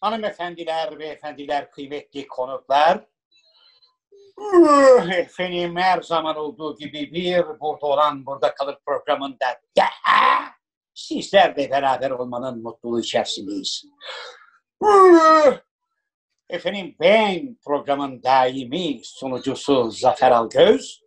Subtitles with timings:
[0.00, 3.04] Hanımefendiler, beyefendiler, kıymetli konuklar.
[5.12, 9.84] Efendim her zaman olduğu gibi bir burada olan burada kalır programında da
[10.94, 13.84] sizlerle beraber olmanın mutluluğu içerisindeyiz.
[16.50, 21.00] Efendim ben programın daimi sunucusu Zafer Algöz.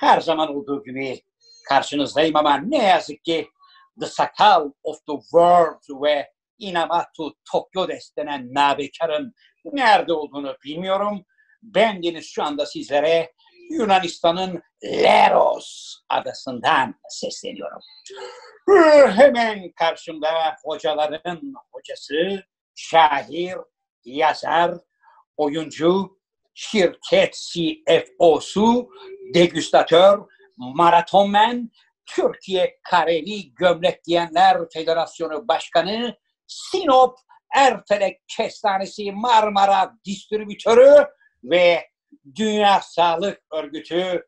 [0.00, 1.22] Her zaman olduğu gibi
[1.68, 3.48] karşınızdayım ama ne yazık ki
[4.00, 11.24] The Sakal of the World ve Inamatu Tokyo denen nabekarın nerede olduğunu bilmiyorum.
[11.62, 13.32] Ben Deniz şu anda sizlere
[13.70, 17.80] Yunanistan'ın Leros adasından sesleniyorum.
[19.16, 22.42] Hemen karşımda hocaların hocası,
[22.74, 23.56] şair,
[24.04, 24.74] yazar,
[25.36, 26.18] oyuncu,
[26.54, 28.88] şirket CFO'su,
[29.34, 30.18] degüstatör,
[30.56, 31.70] maratonmen,
[32.06, 36.16] Türkiye Kareli Gömlek Giyenler Federasyonu Başkanı,
[36.54, 37.18] Sinop
[37.54, 41.06] Erfelek Kestanesi Marmara Distribütörü
[41.44, 41.88] ve
[42.36, 44.26] Dünya Sağlık Örgütü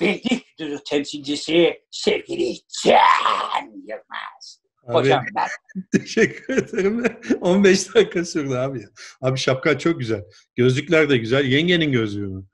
[0.00, 4.62] Beylikdüzü temsilcisi sevgili Can Yılmaz.
[4.86, 5.48] Abi, Hocam ben
[6.00, 7.04] teşekkür ederim.
[7.40, 8.84] 15 dakika sürdü abi.
[9.22, 10.24] Abi şapka çok güzel.
[10.56, 11.44] Gözlükler de güzel.
[11.44, 12.44] Yengenin gözlüğü mü?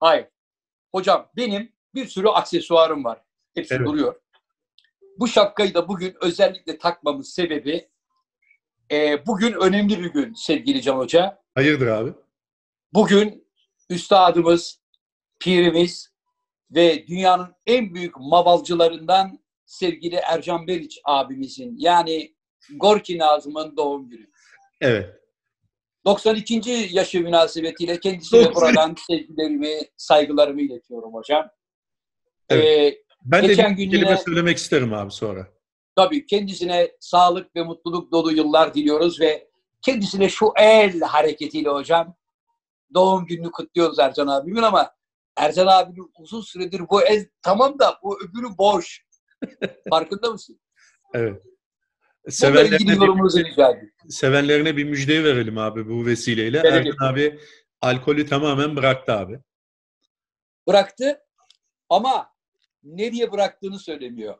[0.00, 0.26] Hayır.
[0.92, 3.22] Hocam benim bir sürü aksesuarım var.
[3.54, 3.86] Hepsi Evet.
[3.86, 4.20] duruyor.
[5.18, 7.88] Bu şapkayı da bugün özellikle takmamın sebebi
[8.92, 11.42] e, bugün önemli bir gün sevgili Can Hoca.
[11.54, 12.12] Hayırdır abi?
[12.92, 13.48] Bugün
[13.90, 14.80] üstadımız,
[15.40, 16.12] pirimiz
[16.70, 22.34] ve dünyanın en büyük mabalcılarından sevgili Ercan Beriç abimizin yani
[22.76, 24.26] Gorki Nazım'ın doğum günü.
[24.80, 25.14] Evet.
[26.04, 26.88] 92.
[26.90, 28.54] yaşı münasebetiyle kendisine 90.
[28.54, 31.50] buradan sevgilerimi, saygılarımı iletiyorum hocam.
[32.48, 32.64] Evet.
[32.64, 35.46] Ee, Ben de bir kelime yine- söylemek isterim abi sonra.
[35.98, 39.48] Tabii kendisine sağlık ve mutluluk dolu yıllar diliyoruz ve
[39.82, 42.16] kendisine şu el hareketiyle hocam
[42.94, 44.94] doğum gününü kutluyoruz Ercan abimin ama
[45.36, 49.06] Ercan abinin uzun süredir bu el tamam da bu öbürü boş.
[49.90, 50.60] Farkında mısın?
[51.14, 51.42] Evet.
[52.28, 56.62] Sevenlerine bir, rica sevenlerine bir müjdeyi verelim abi bu vesileyle.
[56.62, 56.92] Verelim.
[56.92, 57.40] Erkan abi
[57.82, 59.40] alkolü tamamen bıraktı abi.
[60.68, 61.20] Bıraktı
[61.88, 62.30] ama
[62.82, 64.38] nereye bıraktığını söylemiyor.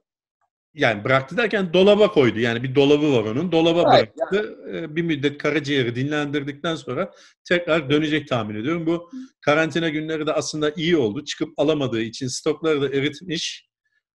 [0.74, 2.38] Yani bıraktı derken dolaba koydu.
[2.38, 3.52] Yani bir dolabı var onun.
[3.52, 4.58] Dolaba Evet, bıraktı.
[4.72, 7.12] Ee, Bir müddet karaciğeri dinlendirdikten sonra
[7.48, 8.86] tekrar dönecek tahmin ediyorum.
[8.86, 11.24] Bu karantina günleri de aslında iyi oldu.
[11.24, 13.68] Çıkıp alamadığı için stokları da eritmiş.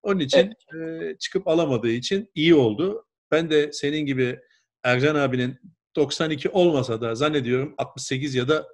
[0.04, 3.06] Onun için e, çıkıp alamadığı için iyi oldu.
[3.32, 4.40] Ben de senin gibi
[4.84, 5.60] Ercan abinin
[5.96, 8.68] 92 olmasa da zannediyorum 68 ya da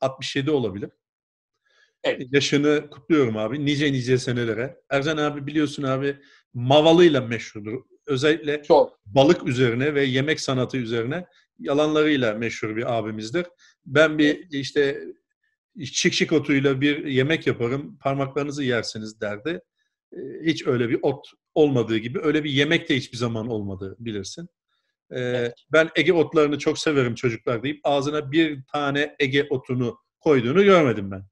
[0.00, 0.90] 67 olabilir.
[2.04, 2.26] Evet.
[2.32, 3.64] Yaşını kutluyorum abi.
[3.64, 4.76] Nice nice senelere.
[4.90, 6.16] Ercan abi biliyorsun abi
[6.54, 7.82] mavalıyla meşhurdur.
[8.06, 9.00] Özellikle Çok.
[9.06, 11.26] balık üzerine ve yemek sanatı üzerine
[11.58, 13.46] yalanlarıyla meşhur bir abimizdir.
[13.86, 15.04] Ben bir işte
[15.84, 19.60] şık şık otuyla bir yemek yaparım, parmaklarınızı yersiniz derdi.
[20.12, 24.48] Ee, Hiç öyle bir ot olmadığı gibi öyle bir yemek de hiçbir zaman olmadı bilirsin.
[25.10, 25.54] Ee, Evet.
[25.72, 31.24] Ben Ege otlarını çok severim çocuklar deyip ağzına bir tane Ege otunu koyduğunu görmedim ben.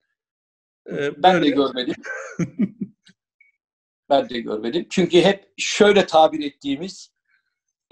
[0.90, 1.94] Ee, Ben böyle- de görmedim.
[4.10, 4.86] ben de görmedim.
[4.90, 7.12] Çünkü hep şöyle tabir ettiğimiz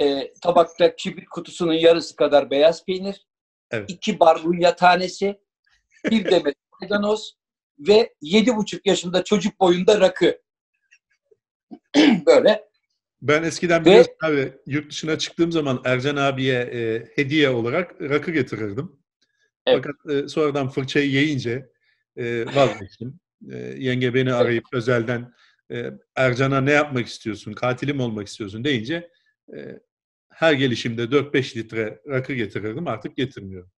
[0.01, 3.27] e, tabakta kibrit kutusunun yarısı kadar beyaz peynir,
[3.71, 3.91] Evet.
[3.91, 5.41] iki barbunya tanesi,
[6.11, 7.37] bir demet maydanoz
[7.79, 10.41] ve yedi buçuk yaşında çocuk boyunda rakı.
[12.27, 12.71] Böyle.
[13.23, 18.31] Ben eskiden Ve- biliyorsun abi yurt dışına çıktığım zaman Ercan abiye e, hediye olarak rakı
[18.31, 19.01] getirirdim.
[19.67, 19.83] Evet.
[19.83, 21.71] Fakat e, sonradan fırçayı yiyince
[22.17, 23.21] e, vazgeçtim.
[23.53, 25.33] E, yenge beni arayıp özelden
[26.17, 29.11] Ercan'a ne yapmak istiyorsun, katilim olmak istiyorsun deyince
[30.33, 32.89] her gelişimde 4-5 litre rakı getirirdim.
[32.89, 33.71] Artık getirmiyorum.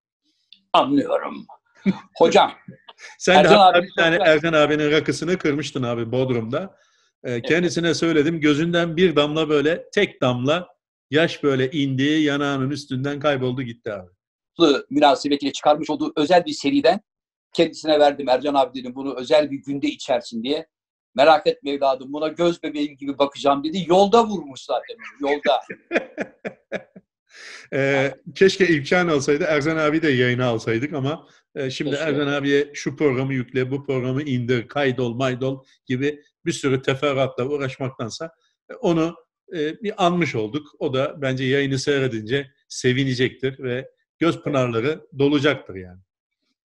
[0.72, 1.46] Anlıyorum.
[2.16, 2.52] Hocam
[3.18, 6.76] Sen de Ercan hatta abi bir tane Ercan abinin rakısını kırmıştın abi Bodrum'da.
[7.44, 8.40] Kendisine söyledim.
[8.40, 10.68] Gözünden bir damla böyle tek damla
[11.10, 14.10] yaş böyle indi, yanağının üstünden kayboldu gitti abi.
[14.90, 17.00] Münasebetiyle çıkarmış olduğu özel bir seriden
[17.52, 18.28] kendisine verdim.
[18.28, 20.66] Ercan abi dedim bunu özel bir günde içersin diye.
[21.14, 23.84] Merak etme evladım buna göz bebeğim gibi bakacağım dedi.
[23.86, 24.96] Yolda vurmuş zaten.
[25.20, 25.60] Yolda.
[27.74, 32.04] E, keşke imkan olsaydı Ercan abi de yayına alsaydık ama e, şimdi Keşke.
[32.04, 38.30] Ercan abiye şu programı yükle, bu programı indir, kaydol, maydol gibi bir sürü teferruatla uğraşmaktansa
[38.70, 39.14] e, onu
[39.52, 40.68] e, bir anmış olduk.
[40.78, 46.00] O da bence yayını seyredince sevinecektir ve göz pınarları dolacaktır yani.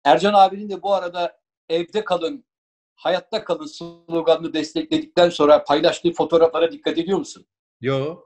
[0.05, 1.39] Ercan abinin de bu arada
[1.69, 2.45] evde kalın,
[2.99, 7.47] hayatta kalın sloganını destekledikten sonra paylaştığı fotoğraflara dikkat ediyor musun?
[7.81, 8.21] Yo,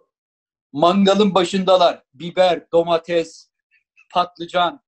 [0.72, 2.02] Mangalın başındalar.
[2.14, 3.50] Biber, domates,
[4.10, 4.80] patlıcan,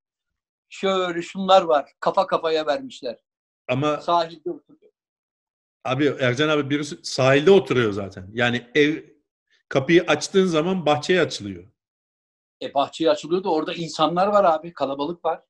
[0.69, 1.93] şöyle şunlar var.
[2.01, 3.19] Kafa kafaya vermişler.
[3.69, 4.93] Ama Sahilde oturuyor.
[5.85, 8.31] abi Ercan abi birisi sahilde oturuyor zaten.
[8.33, 9.05] Yani ev
[9.69, 11.65] kapıyı açtığın zaman bahçeye açılıyor.
[12.63, 13.49] E bahçeye açılıyordu.
[13.51, 14.73] Orada insanlar var abi.
[14.73, 15.43] Kalabalık var.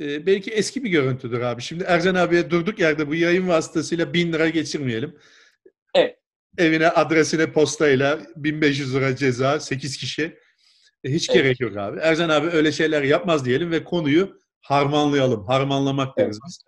[0.00, 1.62] Ee, belki eski bir görüntüdür abi.
[1.62, 5.18] Şimdi Ercan abiye durduk yerde bu yayın vasıtasıyla bin lira geçirmeyelim.
[5.94, 6.18] Evet.
[6.58, 10.38] Evine, adresine postayla 1500 lira ceza, 8 kişi.
[11.04, 11.42] E, Hiç Evet.
[11.42, 11.98] gerek yok abi.
[12.00, 15.46] Ercan abi öyle şeyler yapmaz diyelim ve konuyu harmanlayalım.
[15.46, 16.64] Harmanlamak deriz biz.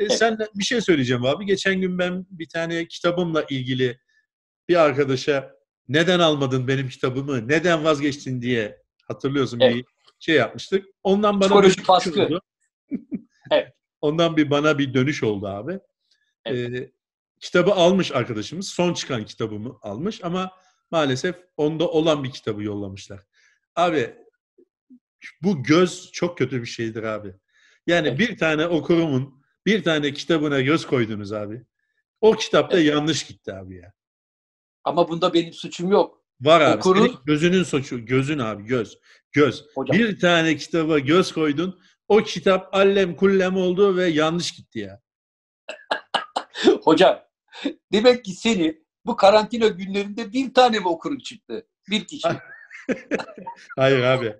[0.00, 1.46] E, Sen de bir şey söyleyeceğim abi.
[1.46, 3.98] Geçen gün ben bir tane kitabımla ilgili
[4.68, 5.54] bir arkadaşa
[5.88, 8.78] neden almadın benim kitabımı, neden vazgeçtin diye
[9.08, 9.74] hatırlıyorsun Evet.
[9.74, 9.84] bir
[10.20, 10.86] şey yapmıştık.
[11.02, 12.22] Ondan bana Psikolojik dönüş baskı.
[12.22, 12.40] oldu.
[13.50, 13.72] Evet.
[14.00, 15.78] Ondan bir bana bir dönüş oldu abi.
[16.48, 16.90] Ee,
[17.40, 18.68] kitabı almış arkadaşımız.
[18.68, 20.50] Son çıkan kitabımı almış ama
[20.90, 23.20] maalesef onda olan bir kitabı yollamışlar.
[23.76, 24.14] Abi
[25.42, 27.34] bu göz çok kötü bir şeydir abi.
[27.86, 28.18] Yani Evet.
[28.18, 31.62] bir tane okurumun bir tane kitabına göz koydunuz abi.
[32.20, 32.88] O kitapta Evet.
[32.88, 33.92] yanlış gitti abi ya.
[34.84, 36.24] Ama bunda benim suçum yok.
[36.40, 36.78] Var abi.
[36.80, 38.06] Okurun- Senin gözünün suçu.
[38.06, 38.98] Gözün abi göz.
[39.32, 39.64] Göz.
[39.74, 39.98] Hocam.
[39.98, 41.80] Bir tane kitaba göz koydun.
[42.08, 45.00] O kitap allem kullem oldu ve yanlış gitti ya.
[46.82, 47.20] Hocam
[47.92, 51.66] demek ki seni bu karantina günlerinde bir tane mi okurun çıktı?
[51.90, 52.28] Bir kişi.
[53.76, 54.34] Hayır abi.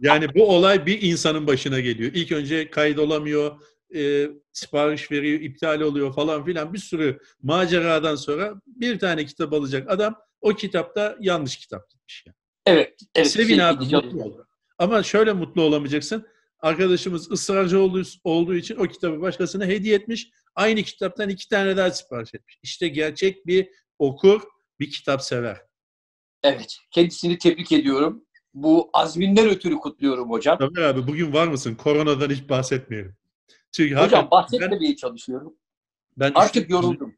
[0.00, 2.10] Yani bu olay bir insanın başına geliyor.
[2.14, 3.60] İlk önce kaydolamıyor,
[3.94, 9.90] e, sipariş veriyor, iptal oluyor falan filan bir sürü maceradan sonra bir tane kitap alacak
[9.90, 12.24] adam o kitapta yanlış kitap gitmiş.
[12.26, 12.36] Yani.
[12.66, 13.00] Evet.
[13.14, 14.38] evet Sevin sevgili abi mutlu ol.
[14.78, 16.26] Ama şöyle mutlu olamayacaksın.
[16.60, 20.30] Arkadaşımız ısrarcı olduğu, olduğu için o kitabı başkasına hediye etmiş.
[20.54, 22.58] Aynı kitaptan iki tane daha sipariş etmiş.
[22.62, 23.68] İşte gerçek bir
[23.98, 24.42] okur,
[24.80, 25.60] bir kitap sever.
[26.42, 26.76] Evet.
[26.90, 28.24] Kendisini tebrik ediyorum.
[28.54, 30.58] Bu azminden ötürü kutluyorum hocam.
[30.58, 31.74] Tabii abi bugün var mısın?
[31.74, 33.16] Koronadan hiç bahsetmeyelim.
[33.72, 35.54] Çünkü Hocam bahsetmemeye çalışıyorum.
[36.16, 37.14] ben, ben Artık üç- yoruldum.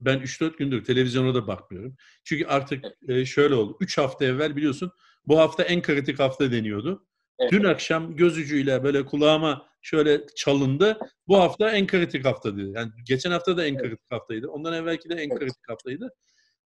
[0.00, 1.96] Ben 3-4 gündür televizyona da bakmıyorum.
[2.24, 3.76] Çünkü artık e, şöyle oldu.
[3.80, 4.90] 3 hafta evvel biliyorsun
[5.26, 7.06] bu hafta en kritik hafta deniyordu.
[7.38, 7.52] Evet.
[7.52, 10.98] Dün akşam göz ucuyla böyle kulağıma şöyle çalındı.
[11.28, 12.70] Bu hafta en kritik hafta dedi.
[12.74, 13.82] Yani geçen hafta da en Evet.
[13.82, 14.48] kritik haftaydı.
[14.48, 15.38] Ondan evvelki de en Evet.
[15.38, 16.14] kritik haftaydı.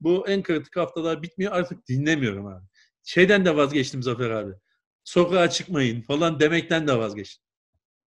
[0.01, 1.53] Bu en kritik haftalar bitmiyor.
[1.53, 2.65] Artık dinlemiyorum abi.
[3.05, 4.53] Şeyden de vazgeçtim Zafer abi.
[5.05, 7.45] Sokağa çıkmayın falan demekten de vazgeçtim.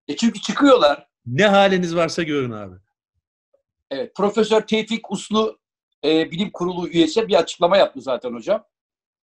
[0.08, 1.08] E çünkü çıkıyorlar.
[1.26, 2.76] Ne haliniz varsa görün abi.
[3.92, 4.16] Evet.
[4.16, 5.60] Profesör Tevfik Uslu
[6.06, 8.66] e, bilim kurulu üyesi bir açıklama yaptı zaten hocam.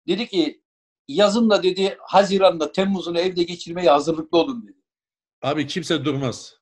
[0.06, 0.62] Dedi ki
[1.08, 4.78] yazınla dedi Haziran'da Temmuz'unu evde geçirmeye hazırlıklı olun dedi.
[5.42, 6.54] Abi kimse durmaz.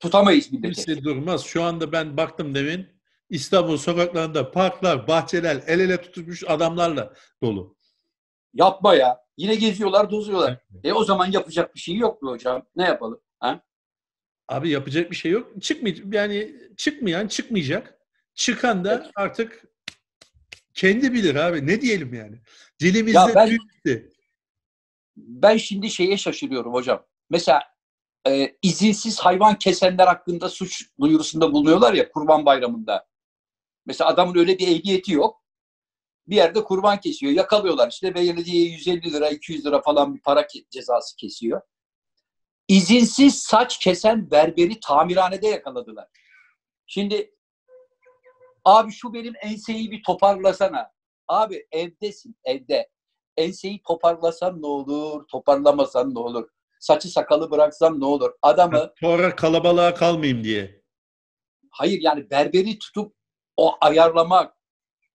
[0.00, 0.84] Tutamayız milleti.
[0.84, 1.44] Kimse durmaz.
[1.44, 2.86] Şu anda ben baktım demin
[3.30, 7.12] İstanbul sokaklarında parklar, bahçeler el ele tutuşmuş adamlarla
[7.42, 7.76] dolu.
[8.54, 9.20] Yapma ya.
[9.36, 10.60] Yine geziyorlar, dozuyorlar.
[10.84, 12.66] E o zaman yapacak bir şey yok mu hocam?
[12.76, 13.20] Ne yapalım?
[13.40, 13.62] Ha?
[14.48, 15.62] Abi yapacak bir şey yok.
[15.62, 16.14] Çıkmayacak.
[16.14, 17.98] Yani çıkmayan çıkmayacak.
[18.34, 19.10] Çıkan da Evet.
[19.16, 19.64] artık
[20.78, 21.66] kendi bilir abi.
[21.66, 22.38] Ne diyelim yani?
[22.80, 23.48] Dilimizde Ya ben-
[23.84, 24.12] tüy-
[25.16, 27.06] Ben şimdi şeye şaşırıyorum hocam.
[27.30, 27.62] Mesela
[28.28, 33.08] e, izinsiz hayvan kesenler hakkında suç duyurusunda bulunuyorlar ya Kurban Bayramı'nda.
[33.86, 35.44] Mesela adamın öyle bir ehliyeti yok.
[36.26, 37.32] Bir yerde kurban kesiyor.
[37.32, 41.60] Yakalıyorlar işte belediye 150 lira, 200 lira falan bir para cezası kesiyor.
[42.68, 46.08] İzinsiz saç kesen berberi tamirhanede yakaladılar.
[46.86, 47.34] Şimdi
[48.64, 50.92] abi şu benim enseyi bir toparlasana.
[51.28, 52.90] Abi evdesin, evde.
[53.36, 56.48] Enseyi toparlasan ne olur, toparlamasan ne olur?
[56.80, 58.30] Saçı sakalı bıraksan ne olur?
[58.42, 60.82] Adamı sonra kalabalığa kalmayayım diye.
[61.70, 63.14] hayır yani berberi tutup
[63.56, 64.54] o ayarlamak,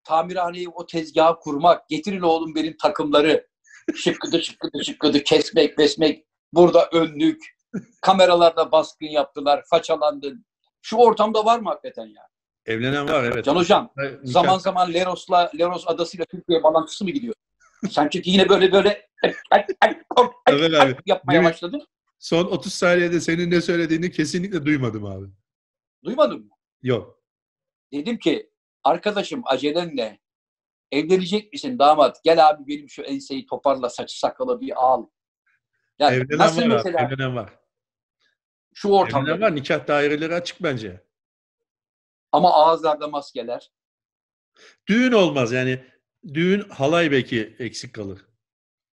[0.03, 3.47] tamirhaneyi o tezgaha kurmak, getirin oğlum benim takımları,
[3.95, 7.43] şıkkıdı şıkkıdı şıkkıdı kesmek besmek, burada önlük,
[8.01, 10.45] kameralarda baskın yaptılar, façalandın.
[10.81, 12.27] Şu ortamda var mı hakikaten ya?
[12.65, 13.45] Evlenen var evet.
[13.45, 17.33] Can Hocam Nikah- zaman zaman Leros'la Leros adasıyla Türkiye bağlantısı mı gidiyor?
[17.91, 19.07] Sen çünkü yine böyle böyle
[20.47, 20.95] Evet abi.
[21.05, 21.87] yapmaya başladın.
[22.19, 25.25] Son 30 saniyede senin ne söylediğini kesinlikle duymadım abi.
[26.03, 26.49] Duymadın mı?
[26.81, 27.23] Yok.
[27.93, 28.49] Dedim ki
[28.83, 30.19] arkadaşım acelen ne?
[30.91, 32.23] Evlenecek misin damat?
[32.23, 35.05] Gel abi benim şu enseyi toparla saçı sakalı bir al.
[35.99, 37.13] Yani Evlenen nasıl var mesela abi.
[37.13, 37.53] Evlenen var.
[38.73, 39.55] şu ortamda Evlenen var.
[39.55, 41.03] Nikah daireleri açık bence.
[42.33, 43.71] Ama ağızlarda maskeler.
[44.87, 45.83] Düğün olmaz yani.
[46.33, 48.21] Düğün halay belki eksik kalır.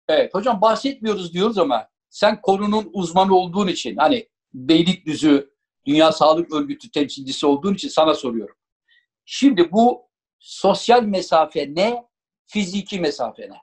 [0.08, 5.54] Evet hocam bahsetmiyoruz diyoruz ama sen konunun uzmanı olduğun için hani Beylikdüzü
[5.86, 8.56] Dünya Sağlık Örgütü temsilcisi olduğun için sana soruyorum.
[9.26, 12.10] Şimdi bu sosyal mesafe ne?
[12.46, 13.58] Fiziki mesafe ne?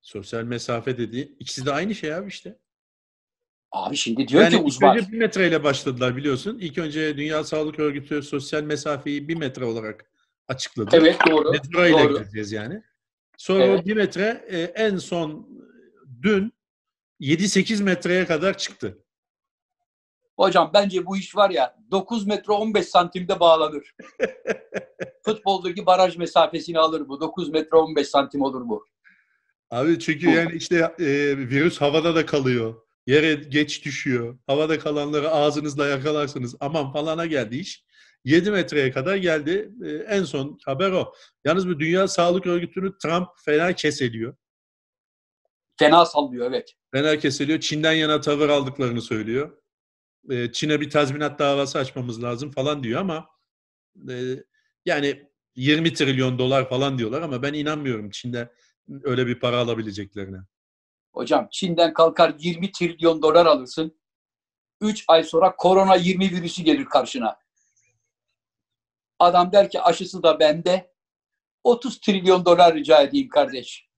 [0.00, 2.58] Sosyal mesafe dediği ikisi de aynı şey abi işte.
[3.72, 4.96] Abi şimdi diyor Yani ki uzman.
[4.98, 6.58] önce bir metreyle başladılar biliyorsun.
[6.60, 10.10] İlk önce Dünya Sağlık Örgütü sosyal mesafeyi bir metre olarak
[10.48, 10.90] açıkladı.
[10.92, 11.50] Evet doğru.
[11.50, 12.18] Metro ile doğru.
[12.18, 12.82] gideceğiz yani.
[13.36, 13.86] Sonra Evet.
[13.86, 15.48] bir metre e, en son
[16.22, 16.52] dün
[17.20, 18.98] 7-8 metreye kadar çıktı.
[20.36, 23.94] Hocam bence bu iş var ya 9 metre 15 santimde bağlanır.
[25.24, 27.20] Futboldaki baraj mesafesini alır bu.
[27.20, 28.86] 9 metre 15 santim olur bu.
[29.70, 31.06] Abi çünkü Bu- yani işte e,
[31.38, 32.74] virüs havada da kalıyor.
[33.08, 34.38] Yere geç düşüyor.
[34.46, 36.56] Havada kalanları ağzınızla yakalarsınız.
[36.60, 37.84] Aman falana geldi iş.
[38.24, 39.72] 7 metreye kadar geldi.
[39.84, 41.14] E, en son haber o.
[41.44, 44.36] Yalnız bu Dünya Sağlık Örgütü'nü Trump fena keseliyor.
[45.78, 46.74] Fena sallıyor evet.
[46.92, 47.60] Fena keseliyor.
[47.60, 49.62] Çin'den yana tavır aldıklarını söylüyor.
[50.30, 53.26] E, Çin'e bir tazminat davası açmamız lazım falan diyor ama
[54.10, 54.14] e,
[54.84, 58.52] yani 20 trilyon dolar falan diyorlar ama ben inanmıyorum Çin'de
[59.02, 60.38] öyle bir para alabileceklerine.
[61.18, 63.98] Hocam Çin'den kalkar 20 trilyon dolar alırsın.
[64.80, 67.38] 3 ay sonra korona 20 virüsü gelir karşına.
[69.18, 70.92] Adam der ki aşısı da bende.
[71.64, 73.88] 30 trilyon dolar rica edeyim kardeş.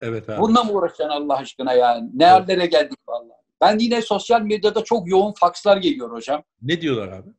[0.00, 0.40] Evet abi.
[0.40, 2.00] Bununla mı uğraşacaksın Allah aşkına ya?
[2.14, 3.38] Ne hallere geldik vallahi.
[3.60, 6.42] Ben yine sosyal medyada çok yoğun fakslar geliyor hocam.
[6.62, 7.30] Ne diyorlar abi?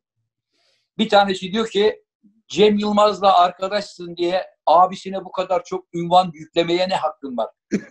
[0.98, 2.04] Bir tanesi diyor ki
[2.48, 7.50] Cem Yılmaz'la arkadaşsın diye abisine bu kadar çok ünvan yüklemeye ne hakkın var?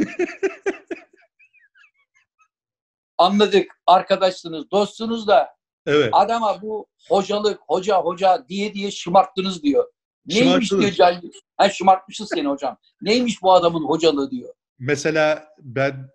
[3.22, 3.72] Anladık.
[3.88, 5.50] Arkadaşsınız, dostsunuz da
[5.86, 6.10] Evet.
[6.12, 9.92] adama bu hocalık, hoca hoca diye diye şımarttınız diyor.
[10.26, 11.32] Neymiş diyor cahil.
[11.58, 12.78] Ha şımartmışız seni hocam.
[13.02, 14.54] Neymiş bu adamın hocalığı diyor.
[14.80, 16.10] Mesela ben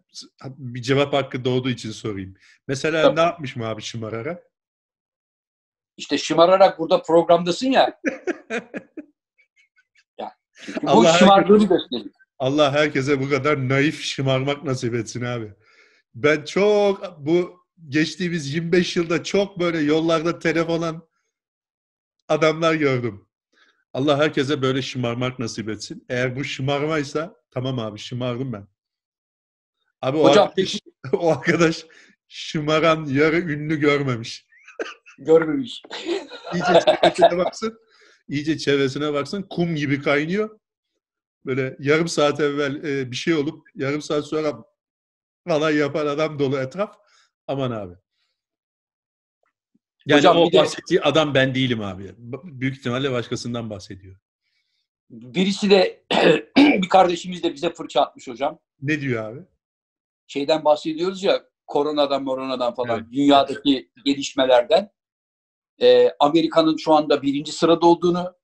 [0.44, 2.34] bir cevap hakkı doğduğu için sorayım.
[2.68, 3.16] Mesela Tabii.
[3.16, 4.42] ne yapmış mı abi şımararak?
[5.96, 8.00] İşte şımararak burada programdasın ya.
[10.18, 10.36] ya
[10.82, 12.10] bu Allah şımardığını gösteriyor.
[12.38, 15.52] Allah herkese bu kadar naif şımarmak nasip etsin abi.
[16.16, 21.08] Ben çok bu geçtiğimiz 25 yılda çok böyle yollarda telefon
[22.28, 23.28] adamlar gördüm.
[23.92, 26.04] Allah herkese böyle şımarmak nasip etsin.
[26.08, 28.66] Eğer bu şımarmaysa tamam abi şımardım ben.
[30.02, 30.80] Abi o, Hocam arkadaş,
[31.12, 31.87] o arkadaş
[32.28, 34.46] şımaran yarı ünlü görmemiş.
[35.18, 35.82] Görmemiş.
[36.54, 37.78] İyice çevresine baksın.
[38.28, 39.42] İyice çevresine baksın.
[39.50, 40.58] Kum gibi kaynıyor.
[41.46, 44.64] Böyle yarım saat evvel e, bir şey olup yarım saat sonra
[45.48, 46.96] falan yapan adam dolu etraf.
[47.46, 47.94] Aman abi.
[50.06, 52.14] Yani Hocam o bir de- bahsettiği adam ben değilim abi.
[52.44, 54.16] Büyük ihtimalle başkasından bahsediyor.
[55.10, 56.04] Birisi de
[56.56, 58.58] bir kardeşimiz de bize fırça atmış hocam.
[58.82, 59.40] Ne diyor abi?
[60.26, 63.12] Şeyden bahsediyoruz ya koronadan moronadan falan Evet.
[63.12, 64.90] dünyadaki gelişmelerden.
[65.82, 68.34] Ee, Amerika'nın şu anda birinci sırada olduğunu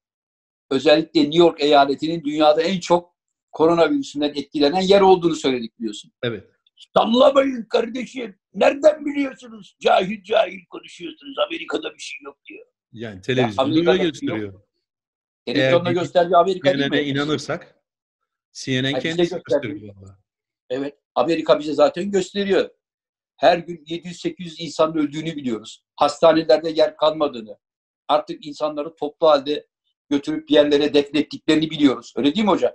[0.70, 3.12] özellikle New York eyaletinin dünyada en çok
[3.52, 6.12] koronavirüsünden etkilenen yer olduğunu söyledik biliyorsun.
[6.22, 6.50] Evet.
[6.96, 8.38] Sallamayın kardeşim.
[8.54, 9.76] Nereden biliyorsunuz?
[9.80, 11.38] Cahil cahil konuşuyorsunuz.
[11.46, 12.66] Amerika'da bir şey yok diyor.
[12.92, 14.02] Yani televizyonda öyle yok.
[14.02, 14.62] gösteriyor.
[15.46, 17.00] Televizyonda bir- gösterdiği Amerika değil mi?
[17.00, 17.74] İnanırsak
[18.52, 19.94] CNN bize kendisi gösteriyor.
[20.70, 20.98] Evet.
[21.14, 22.70] Amerika bize zaten gösteriyor.
[23.36, 25.84] Her gün 700-800 insanın öldüğünü biliyoruz.
[25.96, 27.58] Hastanelerde yer kalmadığını.
[28.08, 29.66] Artık insanları toplu halde
[30.10, 32.12] götürüp bir yerlere defnettiklerini biliyoruz.
[32.16, 32.72] Öyle değil mi hocam?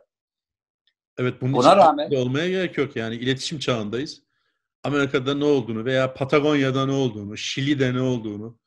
[1.18, 4.22] Evet bunun Ona için rağmen- olmaya gerek yok yani iletişim çağındayız.
[4.84, 8.60] Amerika'da ne olduğunu veya Patagonya'da ne olduğunu, Şili'de ne olduğunu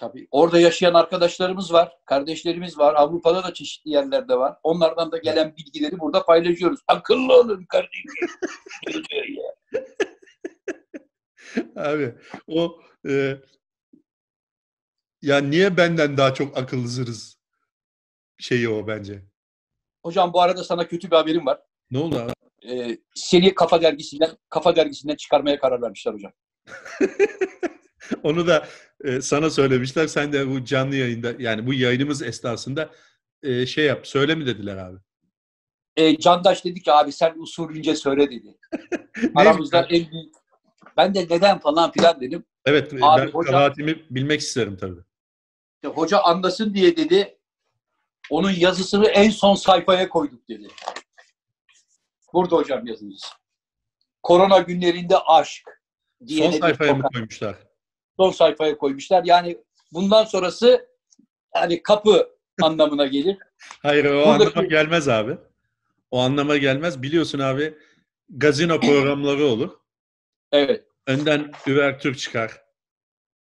[0.00, 0.28] Tabii.
[0.30, 2.94] Orada yaşayan arkadaşlarımız var, kardeşlerimiz var.
[2.94, 4.56] Avrupa'da da çeşitli yerlerde var.
[4.62, 6.80] Onlardan da gelen bilgileri burada paylaşıyoruz.
[6.88, 8.10] Akıllı olun kardeşim.
[11.76, 12.14] Abi
[12.46, 13.36] o e,
[15.22, 17.38] ya niye benden daha çok akıllısınız
[18.38, 19.29] şeyi o bence.
[20.02, 21.60] Hocam bu arada sana kötü bir haberim var.
[21.90, 22.32] Ne oldu abi?
[22.72, 26.32] Ee, seni Kafa Dergisi'nden Kafa Dergisi'nden çıkarmaya karar vermişler hocam.
[28.22, 28.66] Onu da
[29.04, 30.06] e, sana söylemişler.
[30.06, 32.90] Sen de bu canlı yayında yani bu yayınımız esnasında
[33.42, 34.98] e, şey yap söyle mi dediler abi.
[35.96, 38.58] Ee, Candaş dedi ki abi sen usulünce söyle dedi.
[39.34, 40.34] Aramızda en büyük.
[40.96, 42.44] Ben de neden falan filan dedim.
[42.66, 45.00] Evet Abi, ben hocam- kabahatimi bilmek isterim tabii.
[45.86, 47.38] Hoca anlasın diye dedi.
[48.30, 50.68] Onun yazısını en son sayfaya koyduk dedi.
[52.32, 53.32] Burada hocam yazınız.
[54.22, 55.68] Korona günlerinde aşk.
[56.26, 57.56] diye Son sayfaya mı koymuşlar?
[58.16, 59.24] Son sayfaya koymuşlar.
[59.24, 59.58] Yani
[59.92, 60.88] bundan sonrası
[61.54, 62.30] yani kapı
[62.62, 63.38] anlamına gelir.
[63.82, 65.38] Hayır o Buradaki- anlama gelmez abi.
[66.10, 67.02] O anlama gelmez.
[67.02, 67.78] Biliyorsun abi
[68.28, 69.78] gazino programları olur.
[70.52, 70.84] Evet.
[71.06, 72.62] Önden üvertür çıkar.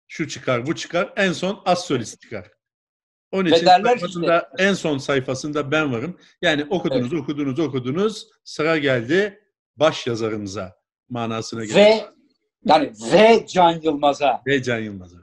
[0.09, 1.12] Şu çıkar, bu çıkar.
[1.17, 2.51] En son az solist çıkar.
[3.33, 6.19] Onun için sayfasında, en son sayfasında ben varım.
[6.43, 8.29] Yani okudunuz, okudunuz, okudunuz.
[8.45, 9.39] Sıra geldi.
[9.77, 10.77] baş yazarımıza
[11.09, 11.75] manasına gelir.
[11.75, 12.05] Ve
[12.65, 14.43] yani ve Can Yılmaz'a.
[14.47, 15.19] Ve Can Yılmaz'a.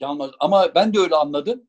[0.00, 0.30] Can Yılmaz.
[0.40, 1.62] Ama ben de öyle anladım.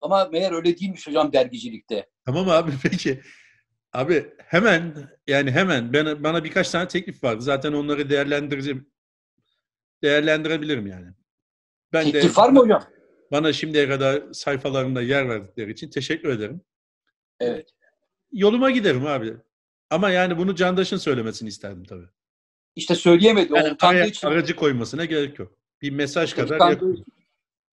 [0.00, 2.10] Ama meğer öyle değilmiş hocam dergicilikte.
[2.24, 3.20] Tamam abi peki.
[3.92, 4.94] Abi hemen
[5.26, 7.42] yani hemen bana, bana birkaç tane teklif vardı.
[7.42, 8.92] Zaten onları değerlendireceğim.
[10.02, 11.06] Değerlendirebilirim yani.
[11.92, 12.84] Ben Teklif de var mı hocam?
[13.32, 16.60] Bana şimdiye kadar sayfalarında yer verdikleri için teşekkür ederim.
[17.40, 17.68] Evet.
[18.32, 19.34] Yoluma giderim abi.
[19.90, 22.06] Ama yani bunu Candaş'ın söylemesini isterdim tabii.
[22.76, 23.52] İşte söyleyemedi.
[23.56, 24.28] Yani utandığı için.
[24.28, 25.52] aracı koymasına gerek yok.
[25.82, 27.04] Bir mesaj kadar utandığı, yakın.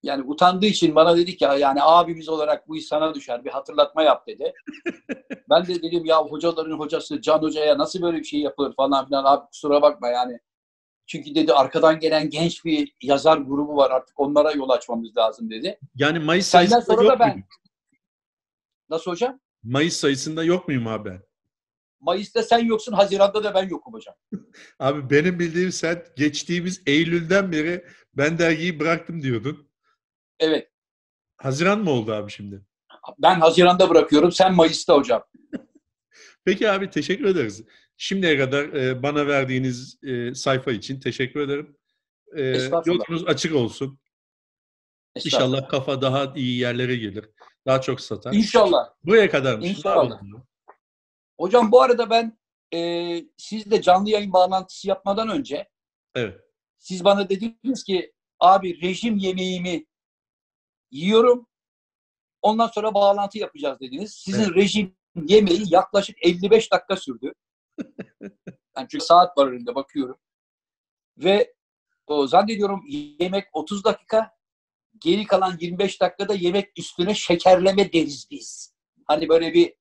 [0.03, 3.45] yani utandığı için bana dedi ki yani abimiz olarak bu iş sana düşer.
[3.45, 4.53] Bir hatırlatma yap dedi.
[5.49, 9.23] ben de dedim ya hocaların hocası Can Hoca'ya nasıl böyle bir şey yapılır falan filan.
[9.23, 10.39] Abi kusura bakma yani.
[11.09, 15.79] Çünkü dedi arkadan gelen genç bir yazar grubu var artık onlara yol açmamız lazım dedi.
[15.95, 17.29] Yani Mayıs Senden sayısında sonra da yok ben.
[17.29, 17.47] muyum?
[18.89, 19.39] Nasıl hocam?
[19.63, 21.21] Mayıs sayısında yok muyum abi ben?
[21.99, 24.15] Mayıs'ta sen yoksun, Haziran'da da ben yokum hocam.
[24.79, 29.69] Abi benim bildiğim sen geçtiğimiz Eylül'den beri ben dergiyi bıraktım diyordun.
[30.39, 30.71] Evet.
[31.37, 32.61] Haziran mı oldu abi şimdi?
[33.17, 35.23] Ben Haziran'da bırakıyorum, sen Mayıs'ta hocam.
[36.45, 37.63] Peki abi teşekkür ederiz.
[38.01, 41.77] Şimdiye kadar e, bana verdiğiniz e, sayfa için teşekkür ederim.
[42.37, 42.43] E,
[42.85, 43.99] yolunuz açık olsun.
[45.15, 47.29] İnşallah kafa daha iyi yerlere gelir.
[47.65, 48.33] Daha çok satar.
[48.33, 48.89] İnşallah.
[49.03, 49.69] Buraya kadarmış.
[49.69, 50.21] İnşallah.
[51.39, 52.39] Hocam bu arada ben
[52.73, 55.69] e, sizle canlı yayın bağlantısı yapmadan önce
[56.15, 56.41] Evet.
[56.77, 59.85] siz bana dediniz ki abi rejim yemeğimi
[60.91, 61.47] yiyorum.
[62.41, 64.13] Ondan sonra bağlantı yapacağız dediniz.
[64.13, 64.55] Sizin Evet.
[64.55, 67.33] rejim yemeği yaklaşık 55 dakika sürdü.
[68.77, 70.17] Yani çünkü saat var önünde bakıyorum.
[71.17, 71.53] Ve
[72.07, 72.83] o, zannediyorum
[73.19, 74.31] yemek 30 dakika.
[74.99, 78.75] Geri kalan 25 dakikada yemek üstüne şekerleme deriz biz.
[79.07, 79.73] Hani böyle bir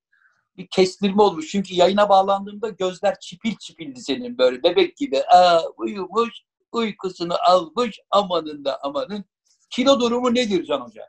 [0.56, 1.48] bir kestirme olmuş.
[1.48, 5.22] Çünkü yayına bağlandığımda gözler çipil çipildi senin böyle bebek gibi.
[5.22, 6.30] Aa, uyumuş,
[6.72, 9.24] uykusunu almış amanın da amanın.
[9.70, 11.08] Kilo durumu nedir Can Hoca?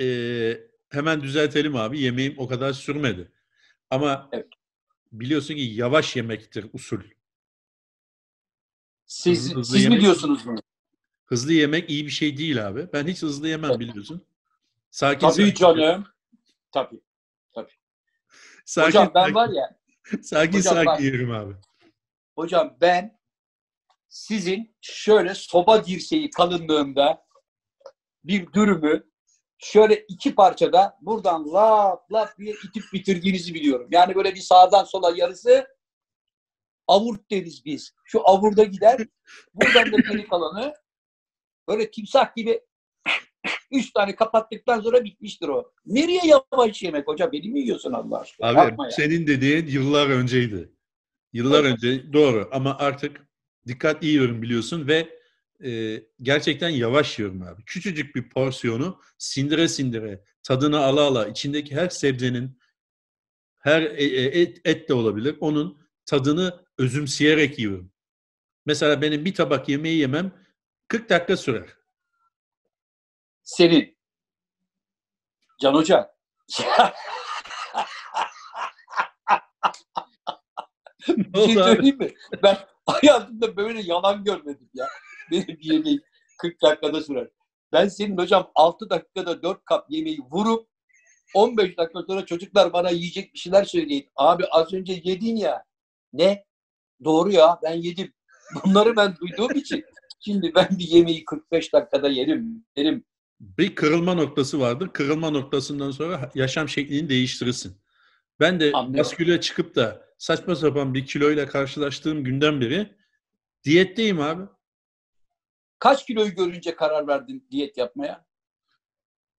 [0.00, 0.06] E,
[0.88, 2.00] hemen düzeltelim abi.
[2.00, 3.32] Yemeğim o kadar sürmedi.
[3.90, 4.46] Ama Evet.
[5.20, 7.00] Biliyorsun ki yavaş yemektir usul.
[9.06, 10.58] Siz, Hızlı hızlı siz mi yemek- diyorsunuz bunu?
[11.26, 12.88] Hızlı yemek iyi bir şey değil abi.
[12.92, 13.80] Ben hiç hızlı yemem Evet.
[13.80, 14.26] biliyorsun.
[14.90, 15.54] Sakin Tabii sakin.
[15.54, 16.06] canım.
[16.72, 17.00] Tabii.
[18.64, 19.78] Sakin, Hocam ben sakin, var ya,
[20.22, 21.54] sakin, Hocam sakin bak- yerim abi.
[22.34, 23.18] hocam ben
[24.08, 27.26] sizin şöyle soba dirseği kalınlığında
[28.24, 29.04] bir dürümü
[29.58, 33.88] şöyle iki parçada buradan lap lap diye itip bitirdiğinizi biliyorum.
[33.90, 35.66] Yani böyle bir sağdan sola yarısı
[36.86, 37.94] avurt deriz biz.
[38.04, 39.00] Şu avurda gider.
[39.54, 40.74] Buradan da geri kalanı
[41.68, 42.60] böyle timsah gibi
[43.70, 45.72] üç tane kapattıktan sonra bitmiştir o.
[45.86, 47.32] Nereye yavaş yemek hocam?
[47.32, 48.46] Beni mi yiyorsun Allah aşkına?
[48.48, 48.90] Abi Yapma ya.
[48.90, 50.72] senin dediğin yıllar önceydi.
[51.32, 51.72] Yıllar Evet.
[51.72, 53.26] önce doğru ama artık
[53.66, 55.18] dikkatli yiyorum biliyorsun ve
[55.64, 57.64] e, gerçekten yavaş yiyorum abi.
[57.64, 62.58] Küçücük bir porsiyonu sindire sindire, tadını ala ala, içindeki her sebzenin,
[63.58, 67.92] her e- e- et, et de olabilir, onun tadını özümseyerek yiyorum.
[68.66, 70.32] Mesela benim bir tabak yemeği yemem
[70.88, 71.68] 40 dakika sürer.
[73.42, 73.96] Senin.
[75.60, 76.16] Can Hoca.
[81.08, 82.14] Ne Bir şey söyleyeyim mi?
[82.42, 84.88] Ben hayatımda böyle yalan görmedim ya.
[85.30, 86.02] Benim bir yemeğim
[86.38, 87.28] 40 dakikada sürer.
[87.72, 90.68] Ben senin hocam 6 dakikada 4 kap yemeği vurup
[91.34, 94.08] 15 dakika sonra çocuklar bana yiyecek bir şeyler söyleyin.
[94.16, 95.64] Abi az önce yedin ya.
[96.12, 96.44] Ne?
[97.04, 98.12] Doğru ya ben yedim.
[98.64, 99.84] Bunları ben duyduğum için
[100.20, 102.64] şimdi ben bir yemeği 45 dakikada yerim.
[102.76, 103.04] Yerim.
[103.40, 104.88] bir kırılma noktası vardır.
[104.92, 107.76] Kırılma noktasından sonra yaşam şeklini değiştirirsin.
[108.40, 112.96] Ben de basküle çıkıp da saçma sapan bir kiloyla karşılaştığım günden beri
[113.64, 114.42] diyetteyim abi.
[115.78, 118.26] Kaç kiloyu görünce karar verdin diyet yapmaya?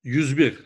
[0.04, 0.60] 101.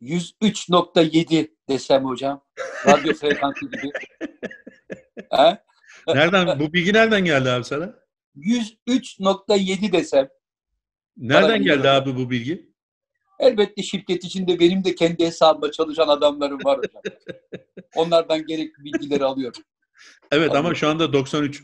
[0.00, 2.44] 103.7 desem hocam.
[2.86, 3.90] Radyo frekansı gibi.
[5.30, 5.58] He?
[6.06, 7.94] Nereden bu bilgi nereden geldi abi sana?
[8.36, 10.28] 103.7 desem.
[11.16, 12.02] Nereden geldi bilmiyorum.
[12.02, 12.70] abi bu bilgi?
[13.38, 17.02] Elbette şirket içinde benim de kendi hesabıma çalışan adamlarım var hocam.
[17.96, 19.62] Onlardan gerekli bilgileri alıyorum.
[20.30, 20.76] Evet ama Anladım.
[20.76, 21.62] şu anda 93.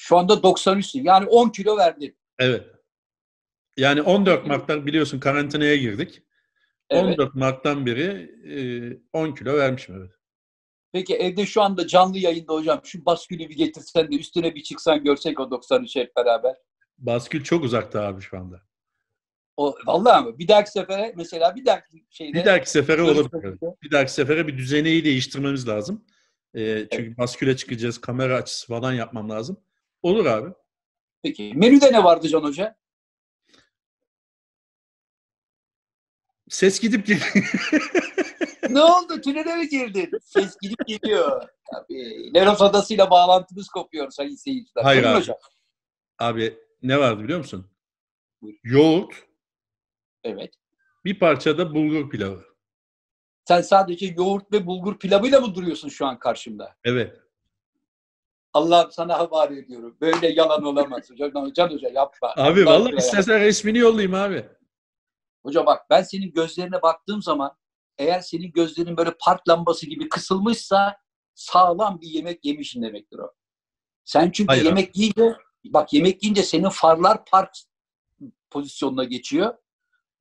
[0.00, 1.04] Şu anda 93'sün.
[1.04, 2.18] Yani 10 kilo verdin.
[2.38, 2.66] Evet.
[3.76, 6.22] Yani 14 Mart'tan biliyorsun karantinaya girdik.
[6.90, 7.18] Evet.
[7.18, 10.10] 14 Mart'tan beri e, 10 kilo vermişim evet.
[10.92, 15.04] Peki evde şu anda canlı yayında hocam şu baskülü bir getirsen de üstüne bir çıksan
[15.04, 16.56] görsek o 93 hep beraber.
[16.98, 18.62] Baskül çok uzakta abi şu anda.
[19.56, 20.38] O, vallahi mi?
[20.38, 23.58] Bir dahaki sefere mesela bir dahaki şeyde Bir dahaki sefere olabilir.
[23.82, 26.04] Bir dahaki sefere bir düzeneyi değiştirmemiz lazım.
[26.54, 29.60] Ee, çünkü basküle çıkacağız, kamera açısı falan yapmam lazım.
[30.02, 30.54] Olur abi.
[31.22, 31.52] Peki.
[31.54, 32.76] Menüde ne vardı Can Hoca?
[36.48, 37.32] Ses gidip geliyor.
[38.70, 39.20] ne oldu?
[39.20, 40.10] Tünele mi girdin?
[40.22, 41.48] Ses gidip geliyor.
[41.72, 42.34] Tabii.
[42.34, 44.84] Leros Adası'yla bağlantımız kopuyor sayın seyirciler.
[44.84, 45.20] Hayır Buyurun abi.
[45.22, 45.36] hocam.
[46.18, 47.70] abi ne vardı biliyor musun?
[48.42, 48.58] Buyur.
[48.64, 49.14] Yoğurt,
[50.24, 50.54] Evet.
[51.04, 52.44] bir parça da bulgur pilavı.
[53.48, 56.76] Sen sadece yoğurt ve bulgur pilavıyla mı duruyorsun şu an karşımda?
[56.84, 57.20] Evet.
[58.54, 59.96] Allah sana havale ediyorum.
[60.00, 61.10] Böyle yalan olamaz.
[61.10, 62.32] Hocam, Can Hoca yapma.
[62.36, 64.46] Abi Allah vallahi istersen resmini yollayayım abi.
[65.42, 67.56] Hoca bak ben senin gözlerine baktığım zaman
[67.98, 70.96] eğer senin gözlerin böyle park lambası gibi kısılmışsa
[71.34, 73.32] sağlam bir yemek yemişsin demektir o.
[74.04, 74.68] Sen çünkü Hayır abi.
[74.68, 77.50] yemek yiyince bak yemek yiyince senin farlar park
[78.50, 79.54] pozisyonuna geçiyor.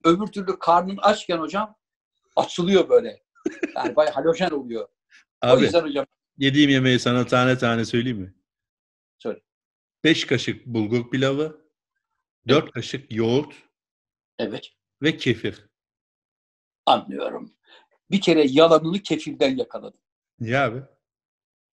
[0.03, 1.75] Öbür türlü karnın açken hocam
[2.35, 3.23] açılıyor böyle.
[3.75, 4.87] Yani bayağı halojen oluyor.
[5.43, 6.05] O Abi yüzden hocam
[6.37, 8.33] yediğim yemeği sana tane tane söyleyeyim mi?
[9.17, 9.39] Söyle.
[10.03, 11.67] 5 kaşık bulgur pilavı,
[12.47, 13.53] 4 kaşık yoğurt
[14.39, 14.69] evet
[15.01, 15.69] ve kefir.
[16.85, 17.53] anlıyorum.
[18.11, 19.99] Bir kere yalanını kefirden yakaladım.
[20.39, 20.81] Niye abi?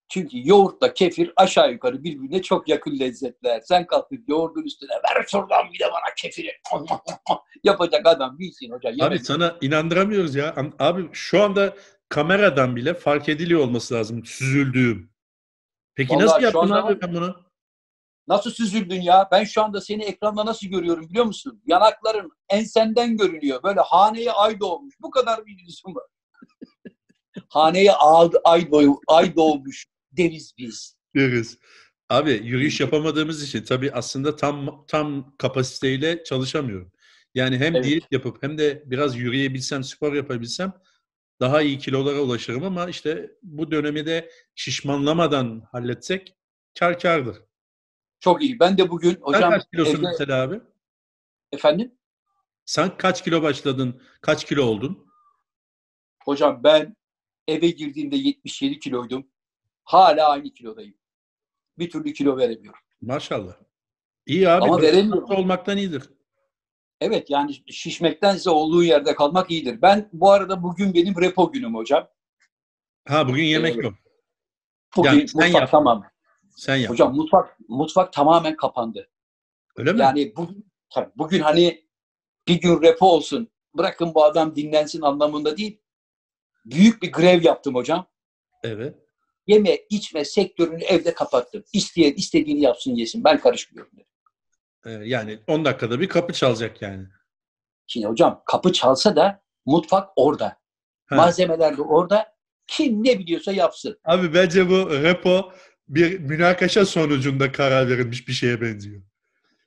[0.08, 3.60] Çünkü yoğurtla kefir aşağı yukarı birbirine çok yakın lezzetler.
[3.60, 6.52] Sen kalkıp yoğurdun üstüne ver şuradan bir de bana kefiri.
[7.64, 8.94] Yapacak adam bilsin hocam.
[9.00, 10.54] Abi sana inandıramıyoruz ya.
[10.78, 11.76] Abi şu anda
[12.14, 15.10] kameradan bile fark ediliyor olması lazım süzüldüğüm.
[15.94, 17.44] Peki Vallahi nasıl yaptın anda- abi ben bunu?
[18.28, 19.28] Nasıl süzüldün ya?
[19.32, 21.62] Ben şu anda seni ekranda nasıl görüyorum biliyor musun?
[21.66, 23.62] Yanakların ensenden görünüyor.
[23.62, 24.94] Böyle haneye ay doğmuş.
[25.00, 26.04] Bu kadar bir yüzüm var.
[27.48, 30.96] haneye ay, ay, doğ- ay doğmuş deriz biz.
[31.14, 31.58] Görürüz.
[32.08, 36.92] Abi yürüyüş yapamadığımız için tabii aslında tam tam kapasiteyle çalışamıyorum.
[37.34, 37.84] Yani hem Evet.
[37.84, 40.72] diyet yapıp hem de biraz yürüyebilsem, spor yapabilsem
[41.40, 46.36] daha iyi kilolara ulaşırım ama işte bu dönemi de şişmanlamadan halletsek
[46.78, 47.36] kar kardır.
[48.20, 48.60] Çok iyi.
[48.60, 50.60] Ben de bugün Sen hocam kaç kilosun evde- mesela abi?
[51.52, 51.94] efendim
[52.64, 54.02] Sen kaç kilo başladın?
[54.20, 55.06] Kaç kilo oldun?
[56.24, 56.96] hocam ben
[57.48, 59.26] eve girdiğimde 77 kiloydum.
[59.84, 60.94] Hala aynı kilodayım.
[61.78, 62.80] Bir türlü kilo veremiyorum.
[63.00, 63.56] Maşallah.
[64.26, 64.64] İyi abi.
[64.64, 65.30] Ama veremiyorum.
[65.30, 66.02] olmaktan iyidir.
[67.00, 69.82] Evet yani şişmektense olduğu yerde kalmak iyidir.
[69.82, 72.08] Ben bu arada bugün benim repo günüm hocam.
[73.08, 73.84] Ha bugün yemek Evet.
[73.84, 73.94] yok.
[74.96, 75.70] Bugün Yani sen mutfak yap.
[75.70, 76.04] tamam.
[76.56, 76.90] Sen yap.
[76.90, 79.10] Hocam mutfak mutfak tamamen kapandı.
[79.76, 80.00] Öyle mi?
[80.00, 81.84] Yani bugün tabii bugün hani
[82.48, 83.48] bir gün repo olsun.
[83.74, 85.80] Bırakın bu adam dinlensin anlamında değil.
[86.64, 88.06] Büyük bir grev yaptım hocam.
[88.62, 88.94] Evet.
[89.46, 91.64] Yeme içme sektörünü evde kapattım.
[91.72, 93.24] İsteyen istediğini yapsın yesin.
[93.24, 93.92] Ben karışmıyorum.
[93.96, 94.06] dedim.
[94.86, 97.06] Ee, yani 10 dakikada bir kapı çalacak yani.
[97.86, 100.58] Şimdi hocam kapı çalsa da mutfak orada.
[101.06, 101.16] Ha.
[101.16, 102.34] Malzemeler de orada.
[102.66, 103.98] Kim ne biliyorsa yapsın.
[104.04, 105.52] Abi bence bu repo
[105.88, 109.02] bir münakaşa sonucunda karar verilmiş bir şeye benziyor.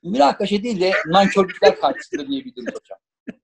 [0.04, 3.00] Münakaşa değil de nankörlükler karşısında diyebiliriz hocam.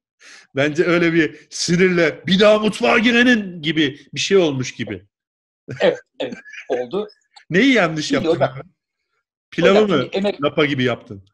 [0.56, 5.06] Bence öyle bir sinirle bir daha mutfağa girenin gibi bir şey olmuş gibi.
[6.70, 7.10] Oldu.
[7.50, 8.46] Neyi yanlış Şimdi yaptın?
[8.46, 8.74] hocam-?
[9.52, 11.26] Pilavı Hocam mı emek, lapa gibi yaptın?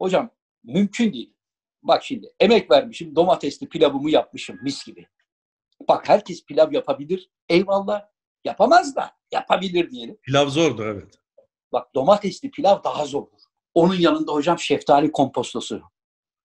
[0.00, 0.30] Hocam
[0.64, 1.34] mümkün değil.
[1.82, 3.16] Bak şimdi emek vermişim.
[3.16, 5.06] Domatesli pilavımı yapmışım mis gibi.
[5.88, 7.30] Bak herkes pilav yapabilir.
[7.48, 8.08] Eyvallah.
[8.44, 10.16] Yapamaz da yapabilir diyelim.
[10.22, 11.18] Pilav zordur evet.
[11.72, 13.40] Bak domatesli pilav daha zordur.
[13.74, 15.82] Onun yanında hocam şeftali kompostosu.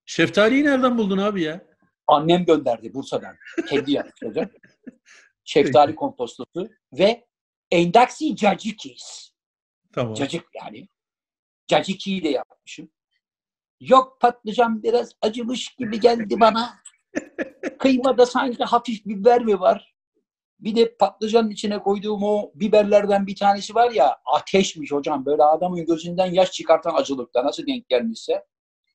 [0.05, 1.65] Şeftaliyi nereden buldun abi ya?
[2.07, 3.35] Annem gönderdi Bursa'dan.
[3.69, 4.49] Kendi yaptı hocam.
[5.43, 7.27] Şeftali kompostosu ve
[7.71, 9.31] endaksi cacikis.
[9.93, 10.13] Tamam.
[10.13, 10.87] Cacık yani.
[11.67, 12.89] Cacikiyi de yapmışım.
[13.79, 16.73] Yok patlıcan biraz acımış gibi geldi bana.
[17.79, 19.95] Kıymada sanki hafif biber mi var?
[20.59, 25.25] Bir de patlıcanın içine koyduğum o biberlerden bir tanesi var ya ateşmiş hocam.
[25.25, 28.45] Böyle adamın gözünden yaş çıkartan acılıkta nasıl denk gelmişse.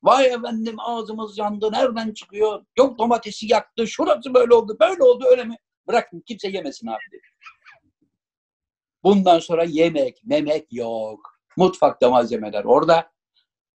[0.03, 2.65] Vay efendim ağzımız yandı nereden çıkıyor?
[2.77, 5.55] Yok domatesi yaktı şurası böyle oldu böyle oldu öyle mi?
[5.87, 7.21] Bırakın kimse yemesin abi dedi.
[9.03, 11.39] Bundan sonra yemek memek yok.
[11.57, 13.11] Mutfakta malzemeler orada.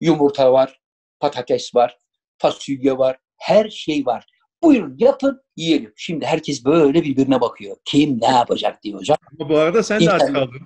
[0.01, 0.81] Yumurta var,
[1.21, 1.97] patates var,
[2.37, 4.25] fasulye var, her şey var.
[4.63, 5.93] Buyurun yapın, yiyelim.
[5.95, 7.77] Şimdi herkes böyle birbirine bakıyor.
[7.85, 9.17] Kim ne yapacak diye hocam.
[9.39, 10.33] Ama bu arada sen de aç İnternet.
[10.33, 10.61] kaldın.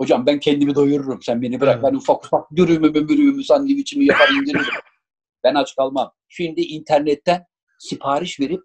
[0.00, 1.22] Hocam ben kendimi doyururum.
[1.22, 1.74] Sen beni bırak.
[1.74, 1.92] Evet.
[1.92, 4.64] Ben ufak ufak dürümümü, mürümümü, sandviçimi yapar indiririm.
[5.44, 6.12] ben aç kalmam.
[6.28, 7.44] Şimdi internetten
[7.78, 8.60] sipariş verip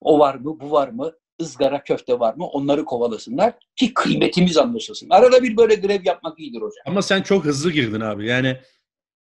[0.00, 5.10] o var mı, bu var mı, ızgara köfte var mı onları kovalasınlar ki kıymetimiz anlaşılsın.
[5.10, 6.82] Arada bir böyle grev yapmak iyidir hocam.
[6.86, 8.26] Ama sen çok hızlı girdin abi.
[8.26, 8.56] Yani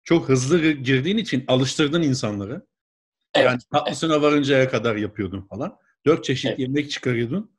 [0.03, 2.65] çok hızlı girdiğin için alıştırdın insanları.
[3.35, 3.45] Evet.
[3.45, 5.77] Yani tatlısına varıncaya kadar yapıyordun falan.
[6.05, 6.59] Dört çeşit Evet.
[6.59, 7.51] yemek çıkarıyordun.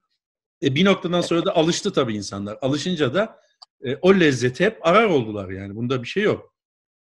[0.62, 2.58] E, bir noktadan sonra da alıştı tabii insanlar.
[2.62, 3.40] Alışınca da
[3.84, 5.76] e, o lezzeti hep arar oldular yani.
[5.76, 6.52] Bunda bir şey yok.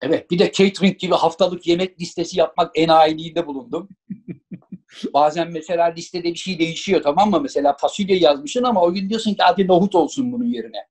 [0.03, 3.88] Evet bir de catering gibi haftalık yemek listesi yapmak en enayiliğinde bulundum.
[5.14, 7.41] Bazen mesela listede bir şey değişiyor tamam mı?
[7.41, 10.87] Mesela fasulye yazmışsın ama o gün diyorsun ki hadi nohut olsun bunun yerine.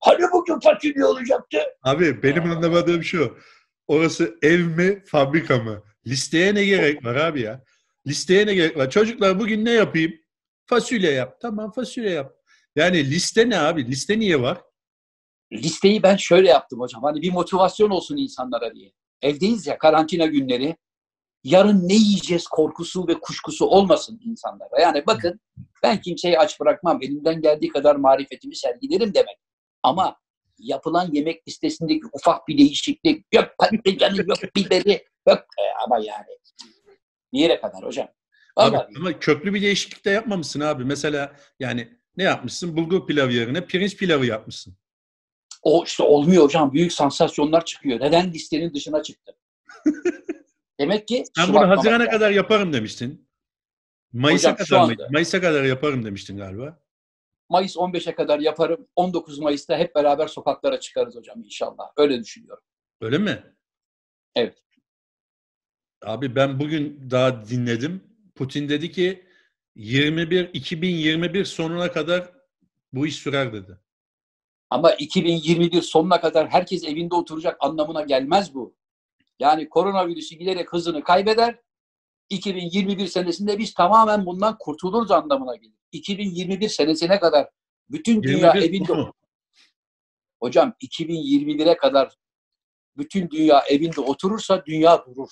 [0.00, 1.58] Hani bugün fasulye olacaktı?
[1.82, 3.36] Abi benim anlamadığım şu.
[3.90, 5.82] Orası ev mi, fabrika mı?
[6.06, 7.64] Listeye ne gerek var abi ya?
[8.06, 8.90] Listeye ne gerek var?
[8.90, 10.12] Çocuklar bugün ne yapayım?
[10.66, 11.40] Fasulye yap.
[11.40, 12.32] Tamam fasulye yap.
[12.76, 13.86] Yani liste ne abi?
[13.86, 14.60] Liste niye var?
[15.52, 17.02] Listeyi ben şöyle yaptım hocam.
[17.02, 18.92] Hani bir motivasyon olsun insanlara diye.
[19.22, 20.76] Evdeyiz ya karantina günleri.
[21.44, 24.80] Yarın ne yiyeceğiz korkusu ve kuşkusu olmasın insanlara.
[24.80, 25.40] Yani bakın
[25.82, 27.02] ben kimseyi aç bırakmam.
[27.02, 29.36] Elimden geldiği kadar marifetimi sergilerim demek.
[29.82, 30.16] Ama
[30.60, 36.26] yapılan yemek listesindeki ufak bir değişiklik yok patlıcanı yok biberi yok e, ama yani
[37.32, 38.08] bir yere kadar hocam.
[38.56, 40.84] Abi, Vallahi ama köklü bir değişiklik de yapmamışsın abi.
[40.84, 42.76] Mesela yani ne yapmışsın?
[42.76, 44.76] Bulgur pilavı yerine pirinç pilavı yapmışsın.
[45.62, 46.72] o işte olmuyor hocam.
[46.72, 48.00] Büyük sansasyonlar çıkıyor.
[48.00, 49.36] Neden listenin dışına çıktı?
[50.80, 52.10] Demek ki Sen bunu Haziran'a lazım.
[52.10, 53.28] kadar yaparım demiştin.
[54.12, 56.79] Mayıs'a Hocam, kadar anda- Mayıs'a kadar yaparım demiştin galiba.
[57.50, 58.88] Mayıs 15'e kadar yaparım.
[58.96, 61.90] 19 Mayıs'ta hep beraber sokaklara çıkarız hocam inşallah.
[61.96, 62.64] Öyle düşünüyorum.
[63.00, 63.54] Öyle mi?
[64.34, 64.62] Evet.
[66.04, 68.04] Abi ben bugün daha dinledim.
[68.34, 69.24] Putin dedi ki
[69.76, 72.32] 21 2021 sonuna kadar
[72.92, 73.78] bu iş sürer dedi.
[74.70, 78.76] Ama 2021 sonuna kadar herkes evinde oturacak anlamına gelmez bu.
[79.38, 81.58] Yani koronavirüsü giderek hızını kaybeder.
[82.28, 85.79] 2021 senesinde biz tamamen bundan kurtuluruz anlamına gelir.
[85.92, 87.48] 2021 senesine kadar
[87.90, 89.14] bütün dünya 21 evinde sonu.
[90.40, 92.16] hocam 2021'e kadar
[92.96, 95.30] bütün dünya evinde oturursa dünya durur.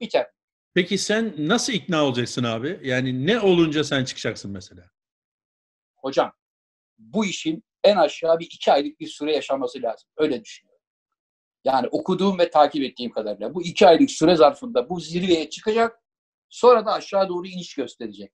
[0.00, 0.26] Biter.
[0.74, 2.80] Peki sen nasıl ikna olacaksın abi?
[2.82, 4.90] Yani ne olunca sen çıkacaksın mesela?
[5.96, 6.32] Hocam
[6.98, 10.08] bu işin en aşağı bir iki aylık bir süre yaşaması lazım.
[10.16, 10.74] Öyle düşünüyorum.
[11.64, 16.00] Yani okuduğum ve takip ettiğim kadarıyla bu iki aylık süre zarfında bu zirveye çıkacak.
[16.48, 18.32] Sonra da aşağı doğru iniş gösterecek.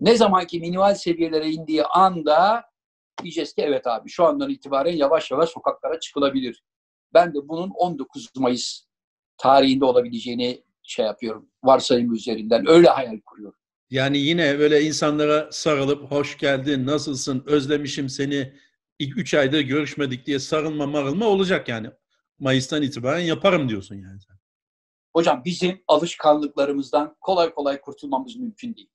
[0.00, 2.64] Ne zamanki minimal seviyelere indiği anda
[3.22, 6.64] diyeceğiz ki evet abi şu andan itibaren yavaş yavaş sokaklara çıkılabilir.
[7.14, 8.82] Ben de bunun 19 Mayıs
[9.38, 11.50] tarihinde olabileceğini şey yapıyorum.
[11.64, 12.68] Varsayım üzerinden.
[12.68, 13.58] Öyle hayal kuruyorum.
[13.90, 18.52] Yani yine böyle insanlara sarılıp hoş geldin, nasılsın, özlemişim seni,
[18.98, 21.90] ilk üç aydır görüşmedik diye sarılma marılma olacak yani.
[22.38, 24.20] Mayıs'tan itibaren yaparım diyorsun yani.
[25.12, 28.90] Hocam bizim alışkanlıklarımızdan kolay kolay kurtulmamız mümkün değil.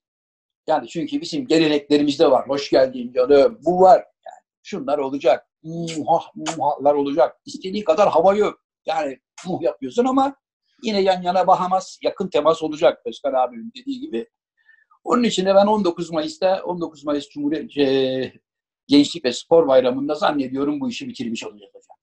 [0.67, 2.50] Yani çünkü bizim geleneklerimizde var.
[2.50, 3.60] Hoş geldin canım.
[3.65, 3.97] Bu var.
[3.97, 5.47] Yani şunlar olacak.
[5.63, 7.38] Muhah, muhahlar olacak.
[7.45, 8.60] İstediğin kadar hava yok.
[8.86, 10.36] Yani muh yapıyorsun ama
[10.84, 12.00] yine yan yana bahamaz.
[12.04, 13.02] Yakın temas olacak.
[13.06, 14.30] Özkan abimin dediği gibi.
[15.04, 18.34] Onun için de ben 19 Mayıs'ta 19 Mayıs Cumhuriyet e,
[18.88, 21.97] Gençlik ve Spor Bayramı'nda zannediyorum bu işi bitirmiş olacağız hocam.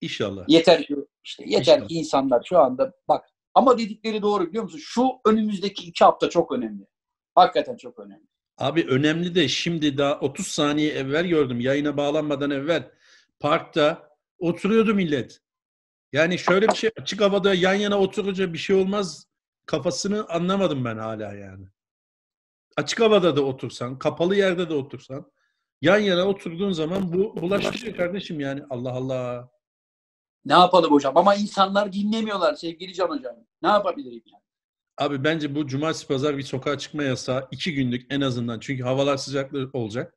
[0.00, 0.44] İnşallah.
[0.48, 1.88] Yeter ki işte yeter İnşallah.
[1.88, 4.80] ki insanlar şu anda bak ama dedikleri doğru biliyor musun?
[4.82, 6.86] Şu önümüzdeki iki hafta çok önemli.
[7.36, 8.26] Hakikaten çok önemli.
[8.58, 12.90] Abi önemli de şimdi daha 30 saniye evvel gördüm yayına bağlanmadan evvel
[13.40, 15.40] parkta oturuyordu millet.
[16.12, 19.26] Yani şöyle bir şey açık havada yan yana oturunca bir şey olmaz
[19.66, 21.66] kafasını anlamadım ben hala yani.
[22.76, 25.32] Açık havada da otursan, kapalı yerde de otursan
[25.80, 29.50] yan yana oturduğun zaman bu bulaşıcı kardeşim yani Allah Allah.
[30.44, 31.16] Ne yapalım hocam?
[31.16, 33.36] Ama insanlar dinlemiyorlar sevgili Can Hocam.
[33.62, 34.45] Ne yapabilirim yani?
[34.98, 38.60] Abi bence bu cumartesi pazar bir sokağa çıkma yasağı iki günlük en azından.
[38.60, 40.14] Çünkü havalar sıcaklı olacak.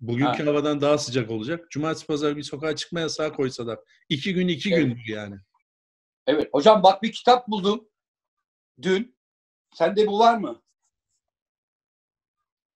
[0.00, 0.46] Bugünkü Ha.
[0.50, 1.70] havadan daha sıcak olacak.
[1.70, 3.78] Cumartesi pazar bir sokağa çıkma yasağı koysalar.
[4.08, 4.84] iki gün iki Evet.
[4.84, 5.36] gündür yani.
[6.26, 7.88] Evet hocam bak bir kitap buldum.
[8.82, 9.16] Dün.
[9.74, 10.62] Sende bu var mı?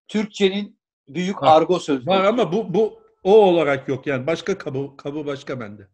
[0.09, 1.57] Türkçenin büyük Var.
[1.61, 2.07] argo sözlüğü.
[2.07, 4.27] Var ama bu bu o olarak yok yani.
[4.27, 5.88] Başka kabı, kabı başka bende.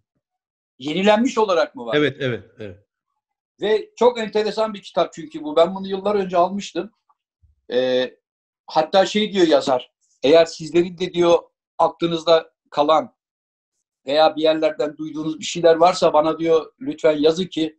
[0.78, 1.96] Yenilenmiş olarak mı var?
[1.96, 2.87] Evet, evet, evet.
[3.60, 5.56] Ve çok enteresan bir kitap çünkü bu.
[5.56, 6.90] Ben bunu yıllar önce almıştım.
[7.72, 8.14] Ee,
[8.66, 9.90] hatta şey diyor yazar.
[10.22, 11.38] Eğer sizlerin de diyor
[11.78, 13.14] aklınızda kalan
[14.06, 17.78] veya bir yerlerden duyduğunuz bir şeyler varsa bana diyor lütfen yazın ki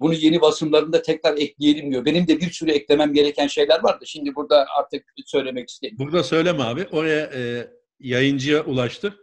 [0.00, 2.04] bunu yeni basımlarında tekrar ekleyelim diyor.
[2.04, 4.06] Benim de bir sürü eklemem gereken şeyler vardı.
[4.06, 6.06] Şimdi burada artık söylemek istemiyorum.
[6.06, 6.86] Burada söyleme abi.
[6.92, 9.20] Oraya e, yayıncıya ulaştır.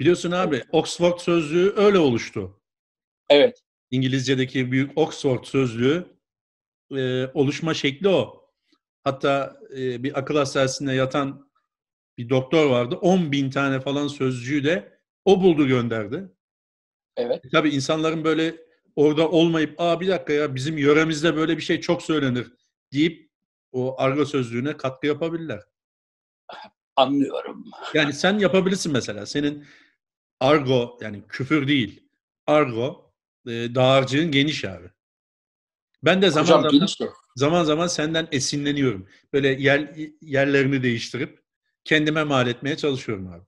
[0.00, 2.60] Biliyorsun abi Oxford sözlüğü öyle oluştu.
[3.28, 3.62] Evet.
[3.90, 6.06] İngilizce'deki büyük Oxford sözlüğü
[6.96, 8.50] e, oluşma şekli o.
[9.04, 11.50] Hatta e, bir akıl hastanesinde yatan
[12.18, 12.96] bir doktor vardı.
[12.96, 16.28] 10 bin tane falan sözcüğü de o buldu gönderdi.
[17.16, 17.44] Evet.
[17.44, 18.56] E, tabii insanların böyle
[18.96, 22.52] orada olmayıp aa bir dakika ya bizim yöremizde böyle bir şey çok söylenir
[22.92, 23.30] deyip
[23.72, 25.60] o argo sözlüğüne katkı yapabilirler.
[26.96, 27.64] Anlıyorum.
[27.94, 29.26] Yani sen yapabilirsin mesela.
[29.26, 29.66] Senin
[30.40, 32.08] argo yani küfür değil.
[32.46, 33.09] Argo
[33.46, 34.90] e, dağarcığın geniş abi.
[36.02, 39.08] Ben de zaman Hocam zaman, zaman zaman senden esinleniyorum.
[39.32, 41.42] Böyle yer, yerlerini değiştirip
[41.84, 43.42] kendime mal etmeye çalışıyorum abi.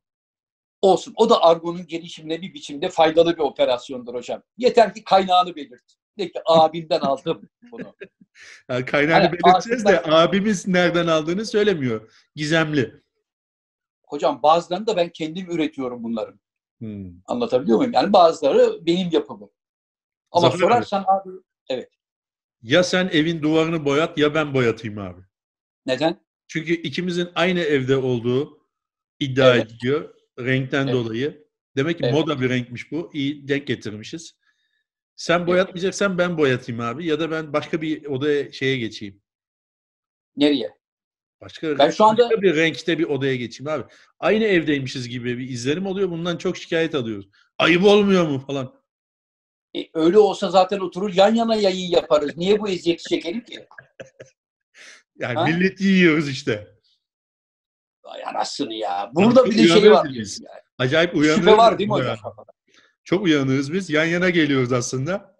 [0.82, 1.14] Olsun.
[1.16, 4.42] O da argonun gelişimine bir biçimde faydalı bir operasyondur hocam.
[4.58, 5.84] Yeter ki kaynağını belirt.
[6.18, 7.94] De ki abimden aldım bunu.
[8.68, 12.12] Yani kaynağını Evet, belirteceğiz de abimiz nereden aldığını söylemiyor.
[12.34, 13.02] Gizemli.
[14.06, 16.40] Hocam bazılarını da ben kendim üretiyorum bunların.
[16.78, 17.12] Hmm.
[17.26, 17.92] Anlatabiliyor muyum?
[17.92, 19.50] Yani bazıları benim yapımım.
[20.32, 20.62] Ama Zafer abi.
[20.74, 21.30] sorarsan abi
[22.62, 25.20] Ya sen evin duvarını boyat ya ben boyatayım abi.
[25.86, 26.20] neden?
[26.48, 28.58] Çünkü ikimizin aynı evde olduğu
[29.20, 29.66] iddia Evet.
[29.66, 30.14] ediliyor.
[30.38, 30.94] Renkten Evet.
[30.94, 31.46] dolayı.
[31.76, 32.14] Demek ki Evet.
[32.14, 33.10] moda bir renkmiş bu.
[33.14, 34.38] İyi denk getirmişiz.
[35.16, 37.06] Sen boyatmayacaksan ben boyatayım abi.
[37.06, 39.22] Ya da ben başka bir odaya şeye geçeyim.
[40.36, 40.70] Nereye?
[41.40, 43.84] Başka, Ben şu anda- başka bir renkte bir odaya geçeyim abi.
[44.18, 46.10] Aynı evdeymişiz gibi bir izlenim oluyor.
[46.10, 47.28] Bundan çok şikayet alıyoruz.
[47.58, 48.81] Ayıp olmuyor mu falan.
[49.76, 52.36] E, öyle olsa zaten oturur yan yana yayın yaparız.
[52.36, 53.66] Niye bu eziyeti çekelim ki?
[55.18, 55.44] Yani Ha?
[55.44, 56.68] milleti yiyoruz işte.
[58.04, 59.10] Ay anasını ya.
[59.14, 60.08] Burada bir de şey var.
[60.14, 60.40] biz.
[60.40, 60.60] yani.
[60.78, 61.38] Acayip uyanığız.
[61.40, 62.16] Şüphe var değil mi hocam?
[63.04, 63.90] Çok uyanığız biz.
[63.90, 65.36] Yan yana geliyoruz aslında.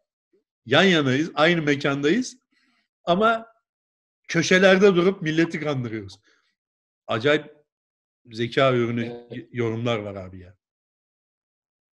[0.67, 1.31] Yan yanayız.
[1.35, 2.37] Aynı mekandayız.
[3.05, 3.47] Ama
[4.29, 6.21] köşelerde durup milleti kandırıyoruz.
[7.07, 7.57] Acayip
[8.33, 9.47] zeka ürünü Evet.
[9.53, 10.57] yorumlar var abi ya.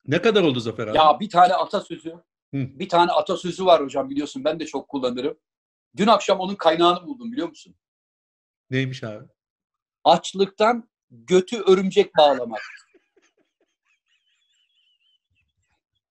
[0.06, 0.96] Ne kadar oldu Zafer abi?
[0.96, 2.10] Ya bir tane atasözü,
[2.54, 2.78] Hı.
[2.78, 5.38] bir tane atasözü var hocam biliyorsun ben de çok kullanırım.
[5.96, 7.74] Dün akşam onun kaynağını buldum biliyor musun?
[8.70, 9.24] Neymiş abi?
[10.04, 12.62] Açlıktan götü örümcek bağlamak.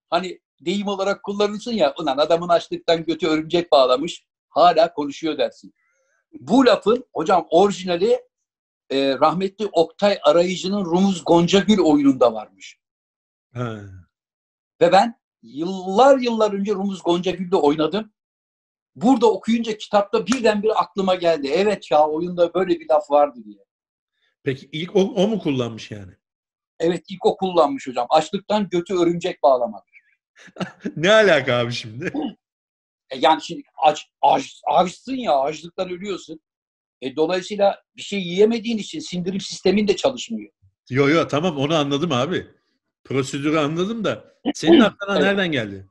[0.10, 5.74] Hani deyim olarak kullanılsın ya, ulan adamın açlıktan götü örümcek bağlamış, hala konuşuyor dersin.
[6.40, 8.22] Bu lafın hocam orijinali
[8.90, 12.83] e, rahmetli Oktay Arayıcı'nın Rumuz Goncagül oyununda varmış.
[13.54, 13.80] Ha.
[14.82, 18.14] Ve ben yıllar yıllar önce Rumuz Goncagül'de oynadım.
[18.96, 21.48] Burada okuyunca kitapta birdenbire aklıma geldi.
[21.54, 23.66] Evet ya oyunda böyle bir laf vardı diye.
[24.44, 26.14] Peki ilk o, o mu kullanmış yani?
[26.80, 28.08] Evet ilk o kullanmış hocam.
[28.10, 29.84] Açlıktan götü örümcek bağlamak.
[30.96, 32.14] ne alaka abi şimdi?
[33.10, 36.40] E yani şimdi aç, aç, açsın ya açlıktan ölüyorsun.
[37.02, 40.52] E dolayısıyla bir şey yiyemediğin için sindirim sistemin de çalışmıyor.
[40.90, 42.48] yo yo tamam onu anladım abi.
[43.04, 45.24] Prosedürü anladım da senin aklına Evet.
[45.24, 45.88] nereden geldi?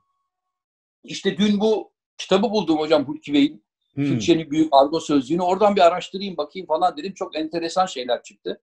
[1.05, 3.65] İşte dün bu kitabı buldum hocam Hulki Bey'in.
[3.95, 4.05] Hmm.
[4.05, 5.43] Türkçenin büyük argo sözlüğünü.
[5.43, 7.15] Oradan bir araştırayım bakayım falan dedim.
[7.15, 8.61] Çok enteresan şeyler çıktı.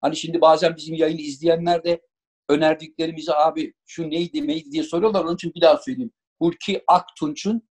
[0.00, 2.00] Hani şimdi bazen bizim yayını izleyenler de
[2.48, 5.24] önerdiklerimizi abi şu neydi neydi diye soruyorlar.
[5.24, 6.10] Onun için bir daha söyleyeyim.
[6.38, 7.68] Hulki Aktunç'un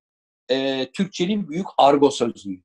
[0.52, 2.62] e, Türkçenin büyük argo sözlüğü.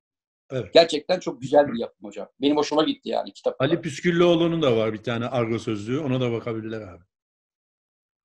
[0.50, 0.74] Evet.
[0.74, 2.28] Gerçekten çok güzel bir yapım hocam.
[2.40, 3.60] Benim hoşuma gitti yani kitap.
[3.60, 6.00] Ali Püsküllüoğlu'nun da var bir tane argo sözlüğü.
[6.00, 7.04] Ona da bakabilirler abi.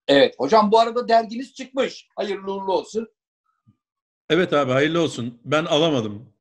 [0.07, 0.35] Evet.
[0.37, 2.07] Hocam bu arada derginiz çıkmış.
[2.15, 3.07] Hayırlı uğurlu olsun.
[4.29, 5.41] Evet abi hayırlı olsun.
[5.45, 6.33] Ben alamadım.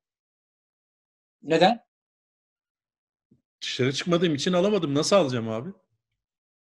[1.43, 1.85] Neden?
[3.63, 4.95] Dışarı çıkmadığım için alamadım.
[4.95, 5.71] Nasıl alacağım abi?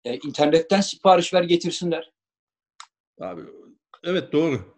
[0.05, 2.11] E, internetten sipariş ver getirsinler.
[3.21, 3.41] Abi
[4.03, 4.75] evet doğru.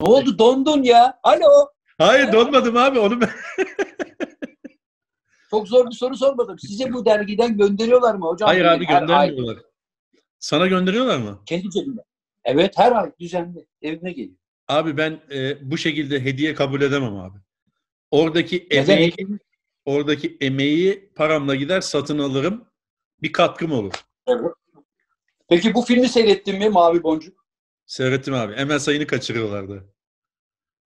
[0.00, 1.20] Ne oldu dondun ya?
[1.22, 1.68] Alo.
[1.98, 2.98] Hayır donmadım abi.
[2.98, 3.30] Onu ben...
[5.50, 6.58] Çok zor bir soru sormadım.
[6.58, 8.48] Size bu dergiden gönderiyorlar mı hocam?
[8.48, 9.67] Hayır abi göndermiyorlar.
[10.38, 11.42] Sana gönderiyorlar mı?
[11.46, 12.04] Kendi cebimden.
[12.44, 13.66] Evet her ay düzenli.
[13.82, 14.36] Evime geliyor.
[14.68, 17.38] Abi ben e, bu şekilde hediye kabul edemem abi.
[18.10, 18.96] Oradaki Neden?
[18.96, 19.12] emeği,
[19.84, 22.64] oradaki emeği paramla gider satın alırım.
[23.22, 23.92] Bir katkım olur.
[24.26, 24.52] Evet.
[25.48, 27.46] Peki bu filmi seyrettin mi Mavi Boncuk?
[27.86, 28.52] Seyrettim abi.
[28.52, 29.94] Emel sayını kaçırıyorlardı.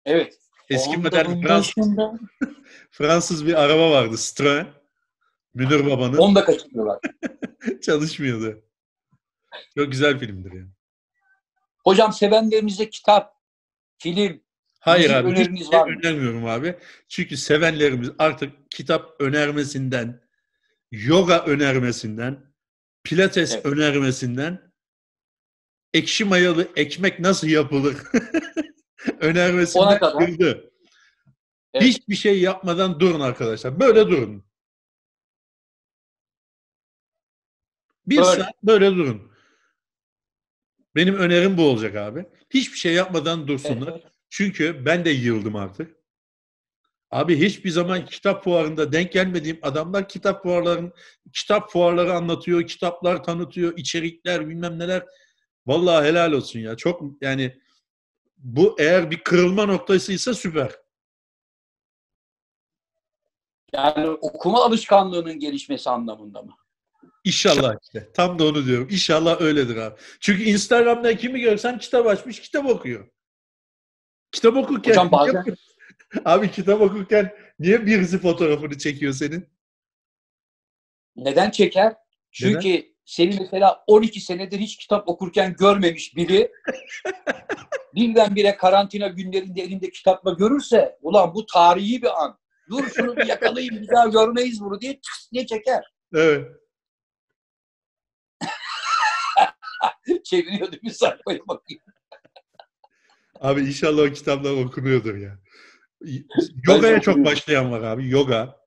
[0.06, 0.40] Evet.
[0.70, 1.88] Eski model Fransız,
[2.92, 4.16] Fransız bir araba vardı.
[4.18, 4.68] Citroen.
[5.54, 6.18] Müdür babanın.
[6.18, 7.00] Onu da kaçırıyorlar.
[7.82, 8.65] Çalışmıyordu.
[9.78, 10.70] Çok güzel filmdir yani.
[11.84, 13.36] Hocam sevenlerinize kitap,
[13.98, 14.42] film,
[14.80, 16.76] Hayır abi hiç öneriniz şey önermiyorum abi.
[17.10, 20.22] Çünkü sevenlerimiz artık kitap önermesinden,
[20.92, 22.54] yoga önermesinden,
[23.04, 23.66] pilates Evet.
[23.66, 24.72] önermesinden,
[25.94, 27.98] ekşi mayalı ekmek nasıl yapılır
[29.20, 30.26] önermesinden Ona kadar.
[30.26, 30.72] kırdı.
[31.74, 31.88] Evet.
[31.88, 33.80] Hiçbir şey yapmadan durun arkadaşlar.
[33.80, 34.46] Böyle durun.
[38.08, 38.26] Bir Böyle.
[38.44, 39.35] saat böyle durun.
[40.96, 42.26] Benim önerim bu olacak abi.
[42.50, 43.92] Hiçbir şey yapmadan dursunlar.
[43.92, 44.04] Evet.
[44.30, 45.96] Çünkü ben de yıldım artık.
[47.12, 50.94] Abi hiçbir zaman kitap fuarında denk gelmediğim adamlar kitap fuarların
[51.34, 55.06] kitap fuarları anlatıyor, kitaplar tanıtıyor, içerikler bilmem neler.
[55.66, 56.78] Vallahi helal olsun ya.
[56.78, 57.60] Çok yani
[58.38, 60.72] bu eğer bir kırılma noktasıysa süper.
[63.74, 66.56] Yani okuma alışkanlığının gelişmesi anlamında mı?
[67.26, 68.10] İnşallah işte.
[68.14, 68.88] Tam da onu diyorum.
[68.92, 69.96] İnşallah öyledir abi.
[70.20, 73.08] Çünkü Instagram'da kimi görsen kitap açmış, kitap okuyor.
[74.32, 75.46] Kitap okurken Hocam bazen
[76.26, 79.56] abi kitap okurken niye birisi fotoğrafını çekiyor senin?
[81.16, 81.96] neden çeker?
[82.32, 86.52] Çünkü seni mesela 12 senedir hiç kitap okurken görmemiş biri
[87.96, 92.40] birdenbire karantina günlerinde elinde kitapla görürse ulan bu tarihi bir an.
[92.70, 95.84] Dur şunu bir yakalayayım bir daha görmeyiz bunu diye tıs diye çeker.
[96.16, 96.48] Evet.
[100.24, 101.82] Çeviriyordu bir sayfaya bakıyor.
[103.40, 105.40] Abi inşallah o kitaplar okunuyordur ya.
[106.68, 108.10] Yoga'ya çok başlayan var abi.
[108.10, 108.66] Yoga.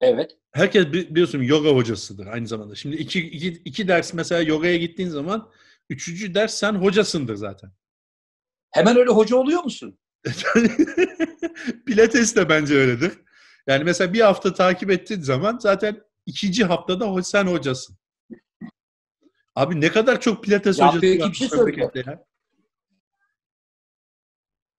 [0.00, 0.38] Evet.
[0.52, 2.74] Herkes bi- biliyorsun yoga hocasıdır aynı zamanda.
[2.74, 5.50] Şimdi iki, iki, iki ders mesela yogaya gittiğin zaman
[5.90, 7.72] üçüncü ders sen hocasındır zaten.
[8.70, 9.98] Hemen öyle hoca oluyor musun?
[11.86, 13.12] Pilates de bence öyledir.
[13.66, 17.96] Yani mesela bir hafta takip ettiğin zaman zaten ikinci haftada sen hocasın.
[19.56, 22.24] Abi ne kadar çok pilates Ya hocası peki var bir şey ya.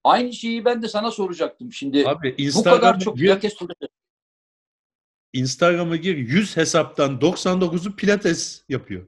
[0.04, 2.08] Aynı şeyi ben de sana soracaktım şimdi.
[2.08, 3.90] Abi bu kadar Instagram'a çok gir, pilates hocası.
[5.34, 9.08] Instagram'a gir 100 hesaptan 99'u pilates yapıyor.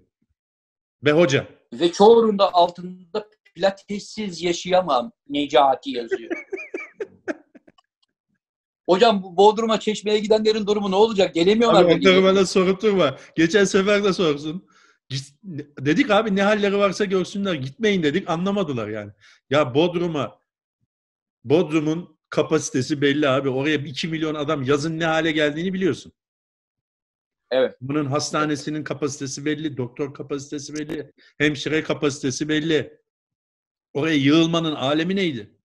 [1.04, 1.48] Ve hoca.
[1.74, 6.32] Ve çoğunun da altında pilatessiz yaşayamam Necati yazıyor.
[8.90, 11.36] Hocam bu Bodrum'a Çeşme'ye gidenlerin durumu ne olacak?
[11.36, 11.86] Gelemiyorlar.
[11.86, 13.18] Abi onları bana sorup durma.
[13.36, 14.68] Geçen sefer de sorsun.
[15.80, 17.54] Dedik abi ne halleri varsa görsünler.
[17.54, 18.30] Gitmeyin dedik.
[18.30, 19.12] Anlamadılar yani.
[19.50, 20.40] Ya Bodrum'a
[21.44, 23.50] Bodrum'un kapasitesi belli abi.
[23.50, 26.12] Oraya 2 milyon adam yazın ne hale geldiğini biliyorsun.
[27.52, 27.78] Evet.
[27.82, 33.00] Bunun hastanesinin kapasitesi belli, doktor kapasitesi belli, hemşire kapasitesi belli.
[33.94, 35.58] Oraya yığılmanın alemi neydi?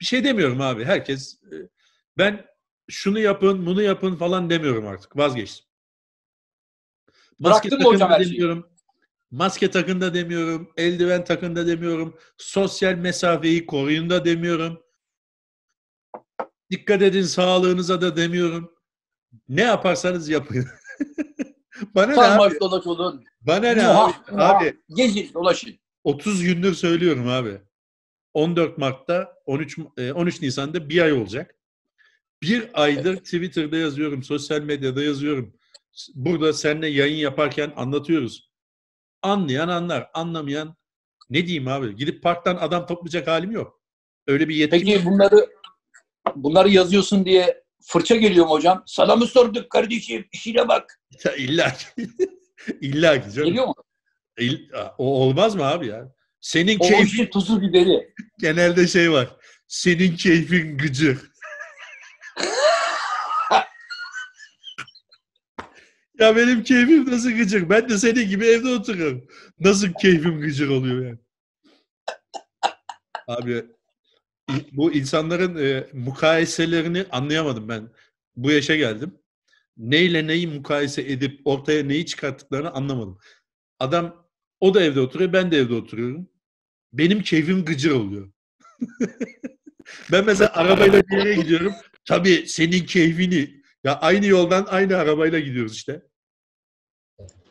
[0.00, 0.84] Bir şey demiyorum abi.
[0.84, 1.56] Herkes e,
[2.18, 2.46] ben
[2.90, 5.16] şunu yapın, bunu yapın falan demiyorum artık.
[5.16, 5.71] Vazgeçtim.
[7.40, 8.32] Bıraktın mı hocam her şeyi?
[8.32, 8.68] demiyorum.
[9.30, 10.72] Maske takın da demiyorum.
[10.76, 12.16] Eldiven takın da demiyorum.
[12.38, 14.82] Sosyal mesafeyi koruyun da demiyorum.
[16.70, 18.72] Dikkat edin sağlığınıza da demiyorum.
[19.48, 20.66] Ne yaparsanız yapın.
[21.94, 22.16] Bana ne abi?
[22.16, 23.24] Sarmaş dolaş olun.
[23.40, 24.12] Bana ne Muha, abi?
[24.30, 24.58] muha.
[24.58, 25.78] Abi Gezin dolaşın.
[26.04, 27.60] 30 gündür söylüyorum abi.
[28.34, 31.54] 14 Mart'ta 13 e, 13 Nisan'da bir ay olacak.
[32.42, 35.54] Bir aydır Twitter'da yazıyorum, sosyal medyada yazıyorum.
[36.14, 38.50] Burada seninle yayın yaparken anlatıyoruz.
[39.22, 40.76] Anlayan anlar, anlamayan
[41.30, 41.96] ne diyeyim abi?
[41.96, 43.82] Gidip parktan adam toplayacak halim yok.
[44.26, 45.46] Öyle bir yetkim Peki bunları
[46.36, 48.82] bunları yazıyorsun diye fırça geliyor mu hocam?
[48.86, 50.26] Sana mı sorduk kardeşim?
[50.32, 51.00] İşine bak.
[51.24, 51.86] Ya İlla ki.
[52.80, 53.48] İlla ki canım.
[53.48, 53.74] Geliyor mu?
[54.38, 54.68] İll-
[54.98, 56.12] o olmaz mı abi ya?
[56.40, 58.14] Senin O keyfin tuzu biberi.
[58.40, 59.36] genelde şey var.
[59.68, 61.31] Senin keyfin gıcır.
[66.22, 67.70] Ya benim keyfim nasıl gıcır?
[67.70, 69.26] Ben de senin gibi evde oturuyorum.
[69.60, 71.18] Nasıl keyfim gıcır oluyor yani?
[73.26, 73.64] Abi
[74.72, 77.88] bu insanların e, mukayeselerini anlayamadım ben.
[78.36, 79.14] Bu yaşa geldim.
[79.76, 83.18] Neyle neyi mukayese edip ortaya neyi çıkarttıklarını anlamadım.
[83.78, 84.28] Adam
[84.60, 86.28] o da evde oturuyor, ben de evde oturuyorum.
[86.92, 88.32] Benim keyfim gıcır oluyor.
[90.12, 91.72] ben mesela arabayla bir yere gidiyorum.
[92.04, 93.62] Tabii senin keyfini.
[93.84, 96.02] Ya aynı yoldan aynı arabayla gidiyoruz işte.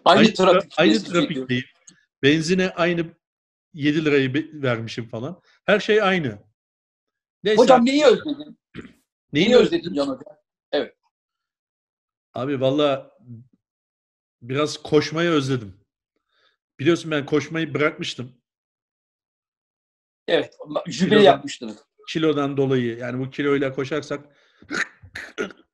[0.06, 0.74] Aynı, Aynı, trafik.
[0.78, 1.64] aynı trafikteyim.
[2.24, 3.06] Benzine aynı
[3.74, 4.34] 7 lirayı
[4.64, 5.41] vermişim falan.
[5.66, 6.39] Her şey aynı.
[7.43, 8.60] Neyse, Hocam neyi özledin?
[9.34, 9.78] neyi Neyi özledin?
[9.78, 10.38] özledin Can Hocam?
[12.34, 13.18] Abi valla
[14.41, 15.82] biraz koşmayı özledim.
[16.80, 18.41] Biliyorsun ben koşmayı bırakmıştım.
[20.28, 20.56] Evet.
[20.88, 21.78] Jübile Kilodan- yapmıştınız.
[22.10, 24.26] Kilodan dolayı yani bu kiloyla koşarsak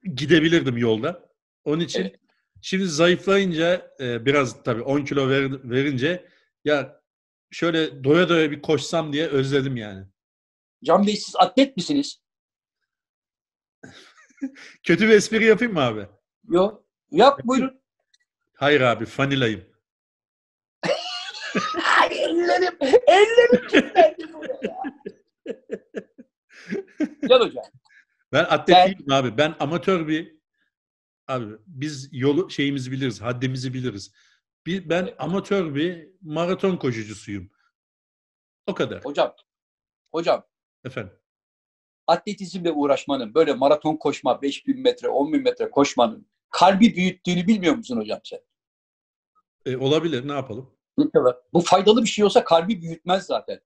[0.03, 1.29] gidebilirdim yolda.
[1.63, 2.19] Onun için Evet.
[2.61, 6.25] Şimdi zayıflayınca e, biraz tabii 10 kilo ver- verince
[6.65, 7.01] ya
[7.51, 10.05] şöyle doya doya bir koşsam diye özledim yani.
[10.83, 12.21] Can Bey siz atlet misiniz?
[14.83, 16.07] Kötü bir espri yapayım mı abi?
[16.49, 16.83] Yok.
[17.11, 17.81] Yap buyurun.
[18.53, 19.63] Hayır abi fanilayım.
[22.01, 22.77] Ay ellerim,
[23.07, 24.83] ellerim kilitlendi buraya.
[27.29, 27.63] Can Hocam.
[28.33, 29.37] Ben atlet Ben- değilim abi.
[29.37, 30.36] Ben amatör bir
[31.27, 34.11] abi biz yolu şeyimizi biliriz, haddimizi biliriz.
[34.65, 37.49] Bir, ben amatör bir maraton koşucusuyum.
[38.67, 39.35] O kadar Hocam.
[40.11, 40.45] Hocam.
[40.85, 41.13] efendim.
[42.07, 47.97] Atletizmle uğraşmanın, böyle maraton koşma, 5000 metre, 10 bin metre koşmanın kalbi büyüttüğünü bilmiyor musun
[47.97, 48.39] hocam sen?
[49.65, 50.77] E, olabilir ne yapalım?
[51.53, 53.61] Bu faydalı bir şey olsa kalbi büyütmez zaten.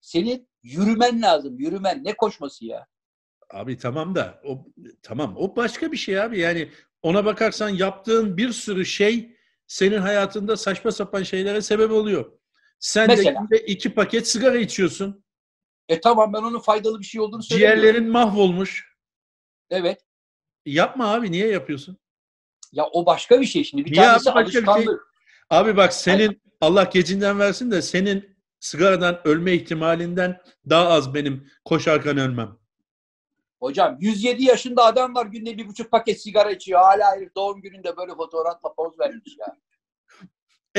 [0.00, 1.58] Senin yürümen lazım.
[1.58, 2.04] Yürümen.
[2.04, 2.86] Ne koşması ya?
[3.52, 4.66] Abi tamam da o
[5.02, 6.38] tamam o başka bir şey abi.
[6.38, 6.68] Yani
[7.02, 9.36] Ona bakarsan yaptığın bir sürü şey
[9.66, 12.32] senin hayatında saçma sapan şeylere sebep oluyor.
[12.78, 13.40] Sen de Mesela?
[13.40, 15.24] günde iki paket sigara içiyorsun.
[15.88, 17.80] E tamam ben onun faydalı bir şey olduğunu söylemiyorum.
[17.82, 18.96] Ciğerlerin mahvolmuş.
[19.70, 20.00] Evet.
[20.66, 21.98] Yapma abi niye yapıyorsun?
[22.72, 23.84] Ya o başka bir şey şimdi.
[23.84, 24.60] Bir Niye tanesi abi şey?
[24.62, 25.00] alışkanlık.
[25.50, 30.40] Abi bak senin Allah gecinden versin de senin sigaradan ölme ihtimalinden
[30.70, 32.58] daha az benim koşarken ölmem.
[33.62, 36.80] Hocam 107 yaşında adam var günde bir buçuk paket sigara içiyor.
[36.80, 39.56] Hala herif doğum gününde böyle fotoğrafla poz vermiş ya.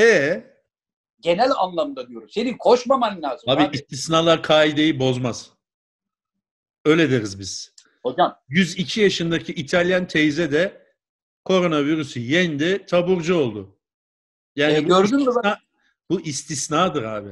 [0.04, 0.44] E
[1.20, 2.28] Genel anlamda diyorum.
[2.30, 3.50] Senin koşmaman lazım.
[3.50, 5.50] abi, Abi, istisnalar kaideyi bozmaz.
[6.84, 7.74] Öyle deriz biz.
[8.02, 10.86] Hocam 102 yaşındaki İtalyan teyze de
[11.44, 13.78] koronavirüsü yendi, taburcu oldu.
[14.56, 15.58] Yani E, gördün mü istisna,
[16.10, 17.30] bu istisnadır abi.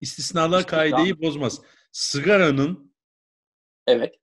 [0.00, 0.76] İstisnalar İstisna.
[0.78, 1.60] kaideyi bozmaz.
[1.92, 2.94] Sigaranın
[3.86, 4.14] evet.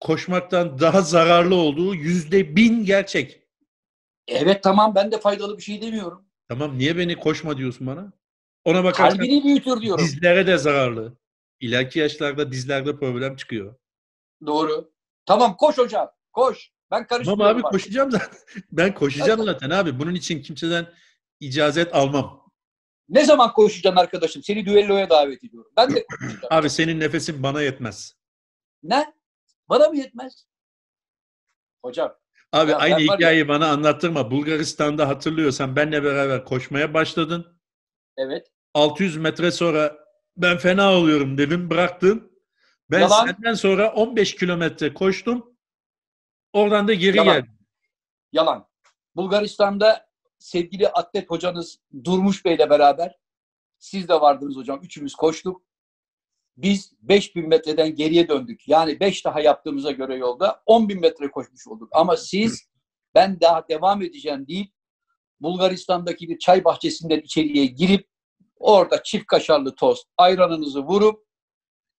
[0.00, 3.42] Koşmaktan daha zararlı olduğu yüzde bin gerçek.
[4.26, 6.24] Evet tamam ben de faydalı bir şey demiyorum.
[6.48, 8.12] Tamam niye beni koşma diyorsun bana?
[8.64, 10.04] Ona bakarsan Kalbini büyütür diyorum.
[10.04, 11.18] dizlere de zararlı.
[11.60, 13.74] İleriki yaşlarda dizlerde problem çıkıyor.
[14.46, 14.92] Doğru.
[15.26, 16.10] Tamam koş hocam.
[16.32, 16.70] Koş.
[16.90, 17.38] Ben karışmıyorum.
[17.40, 17.72] Tamam abi bak.
[17.72, 18.38] koşacağım zaten.
[18.72, 19.98] Ben koşacağım zaten abi.
[19.98, 20.86] Bunun için kimseden
[21.40, 22.48] icazet almam.
[23.08, 24.42] Ne zaman koşacaksın arkadaşım?
[24.42, 25.70] Seni düelloya davet ediyorum.
[25.76, 26.40] Ben de koşacağım.
[26.50, 28.14] Abi senin nefesin bana yetmez.
[28.82, 29.17] ne?
[29.68, 30.46] Bana mı yetmez?
[31.82, 32.14] Hocam
[32.52, 34.30] Abi Ya aynı var ya- hikayeyi bana anlattırma.
[34.30, 37.60] Bulgaristan'da hatırlıyorsan benle beraber koşmaya başladın.
[38.16, 38.46] evet.
[38.74, 39.98] 600 metre sonra
[40.36, 42.32] ben fena oluyorum dedim bıraktın.
[42.90, 43.26] Ben Yalan.
[43.26, 45.56] senden sonra 15 kilometre koştum.
[46.52, 47.34] Oradan da geri Yalan.
[47.34, 47.58] geldim.
[48.32, 48.68] Yalan.
[49.16, 50.08] Bulgaristan'da
[50.38, 53.18] sevgili atlet hocanız Durmuş Bey'le beraber
[53.78, 54.80] siz de vardınız hocam.
[54.82, 55.62] Üçümüz koştuk.
[56.58, 58.68] Biz 5000 metreden geriye döndük.
[58.68, 61.88] Yani 5 daha yaptığımıza göre yolda 10.000 metre koşmuş olduk.
[61.92, 62.68] Ama siz
[63.14, 64.68] ben daha devam edeceğim deyip
[65.40, 68.08] Bulgaristan'daki bir çay bahçesinden içeriye girip
[68.56, 71.26] orada çift kaşarlı tost ayranınızı vurup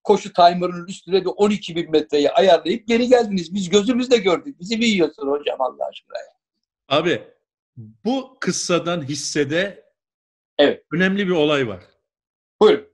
[0.04, 3.54] koşu timer'ının üstüne de 12 bin metreyi ayarlayıp geri geldiniz.
[3.54, 4.60] Biz gözümüzle gördük.
[4.60, 6.18] Bizi mi yiyorsun hocam Allah aşkına?
[6.88, 7.24] Abi
[7.78, 9.90] bu kıssadan hissede
[10.58, 10.86] Evet.
[10.94, 11.84] önemli bir olay var.
[12.62, 12.89] Buyurun.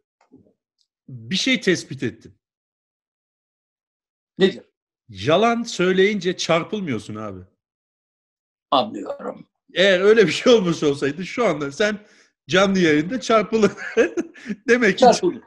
[1.10, 2.36] Bir şey tespit ettim.
[4.38, 4.64] Nedir?
[5.10, 7.40] Yalan söyleyince çarpılmıyorsun abi.
[8.72, 9.48] Anlıyorum.
[9.74, 12.00] Eğer öyle bir şey olmuş olsaydı şu anda sen
[12.48, 13.72] canlı yayında çarpılır.
[14.68, 15.42] Demek ki Çarpıldım.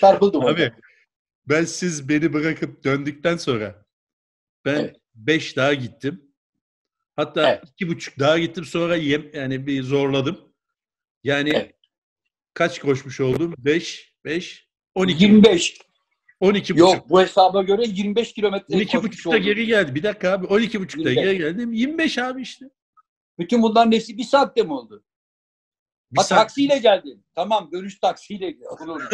[0.00, 0.72] Çarpıldım abi
[1.48, 3.84] ben siz beni bırakıp döndükten sonra
[4.64, 4.96] ben Evet.
[5.14, 6.34] beş daha gittim.
[7.16, 7.64] Hatta Evet.
[7.72, 10.54] iki buçuk daha gittim sonra yem, yani bir zorladım.
[11.24, 11.74] Yani Evet.
[12.54, 13.54] Kaç koşmuş oldum?
[13.58, 15.24] Beş, beş, on iki.
[15.24, 15.78] 25.
[16.40, 16.78] 12 buçuk.
[16.78, 19.42] Yok bu hesaba göre 25 kilometre 12 koşmuş buçukta oldum.
[19.42, 19.94] geri geldi.
[19.94, 20.46] Bir dakika abi.
[20.46, 21.24] 12 buçukta 25.
[21.24, 21.72] geri geldim.
[21.72, 22.66] 25 abi işte.
[23.38, 25.04] Bütün bunların hepsi bir saatte mi oldu?
[26.12, 27.24] Bir Ha, saat- taksiyle geldin.
[27.34, 28.56] Tamam dönüş taksiyle.
[28.80, 29.02] Olur.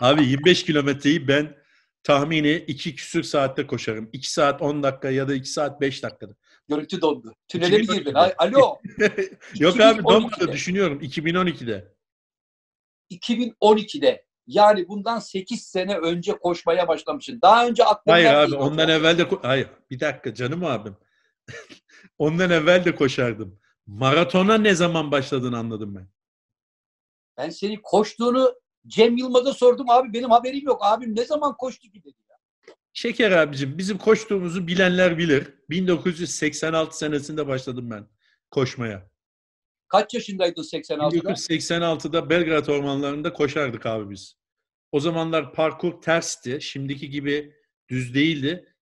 [0.00, 1.56] Abi 25 kilometreyi ben
[2.02, 4.10] tahmini 2 küsür saatte koşarım.
[4.12, 6.34] 2 saat 10 dakika ya da 2 saat 5 dakikada.
[6.68, 7.34] Görüntü dondu.
[7.48, 7.98] Tünele mi 2012'de.
[7.98, 8.14] girdin?
[8.14, 8.58] Alo.
[9.58, 10.04] Yok abi 2012'de.
[10.04, 11.94] donmadı düşünüyorum 2012'de.
[13.10, 17.38] 2012'de yani bundan 8 sene önce koşmaya başlamışsın.
[17.42, 18.90] Daha önce aklımda Hayır abi ondan hocam.
[18.90, 20.96] evvel de hayır bir dakika canım abim.
[22.18, 23.60] ondan evvel de koşardım.
[23.86, 26.08] Maratona ne zaman başladığını anladım ben.
[27.36, 28.54] Ben senin koştuğunu
[28.86, 30.78] Cem Yılmaz'a sordum abi benim haberim yok.
[30.82, 32.23] Abim ne zaman koştu ki dedi.
[32.96, 35.54] Şeker abicim bizim koştuğumuzu bilenler bilir.
[35.70, 38.06] 1986 senesinde başladım ben
[38.50, 39.10] koşmaya.
[39.88, 41.32] Kaç yaşındaydın 86'da?
[41.32, 44.36] 1986'da Belgrad ormanlarında koşardık abi biz.
[44.92, 46.58] O zamanlar parkur tersti.
[46.60, 47.54] Şimdiki gibi
[47.88, 48.74] düz değildi.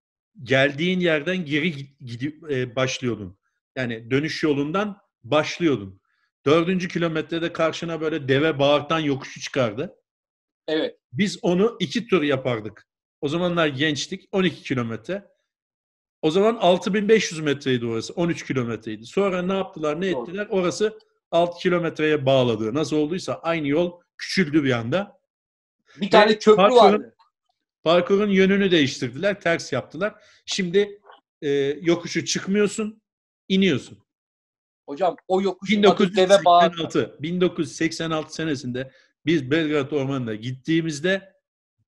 [0.42, 3.38] Geldiğin yerden geri gid- gidip e, başlıyordun.
[3.76, 6.00] Yani dönüş yolundan başlıyordun.
[6.46, 9.94] Dördüncü kilometrede karşına böyle deve bağırtan yokuşu çıkardı.
[10.68, 10.98] Evet.
[11.12, 12.91] Biz onu iki tur yapardık.
[13.22, 14.28] O zamanlar gençtik.
[14.32, 15.32] 12 kilometre.
[16.22, 18.12] O zaman 6500 metreydi orası.
[18.12, 19.06] 13 kilometreydi.
[19.06, 20.46] Sonra ne yaptılar, ne ettiler?
[20.50, 20.98] Orası
[21.30, 22.74] 6 kilometreye bağladı.
[22.74, 25.20] Nasıl olduysa aynı yol küçüldü bir anda.
[26.00, 27.14] Bir tane köprü parkurun- vardı.
[27.82, 30.14] Parkurun yönünü değiştirdiler, ters yaptılar.
[30.46, 31.00] Şimdi
[31.42, 31.48] e,
[31.82, 33.02] yokuşu çıkmıyorsun,
[33.48, 33.98] iniyorsun.
[34.86, 36.72] Hocam o yokuşun adı deve bağı.
[36.72, 38.90] 1986, 1986 senesinde
[39.26, 41.32] biz Belgrad Ormanı'na gittiğimizde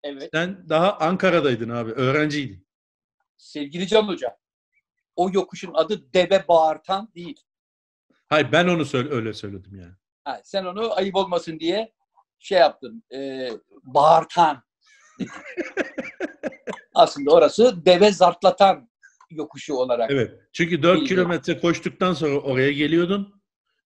[0.04, 0.28] Evet.
[0.32, 2.66] sen daha Ankara'daydın abi, öğrenciydin.
[3.36, 4.36] Sevgili Can Hoca.
[5.16, 7.40] O yokuşun adı deve bağırtan değil.
[8.26, 9.94] Hayır ben onu söyle, öyle söyledim yani.
[10.24, 11.92] Ha, sen onu ayıp olmasın diye
[12.38, 13.04] şey yaptın.
[13.14, 13.48] E,
[13.82, 14.62] bağırtan.
[16.94, 18.90] Aslında orası deve zartlatan
[19.30, 20.10] yokuşu olarak.
[20.10, 20.40] Evet.
[20.52, 21.08] Çünkü 4 Bildim.
[21.08, 23.42] kilometre koştuktan sonra oraya geliyordun.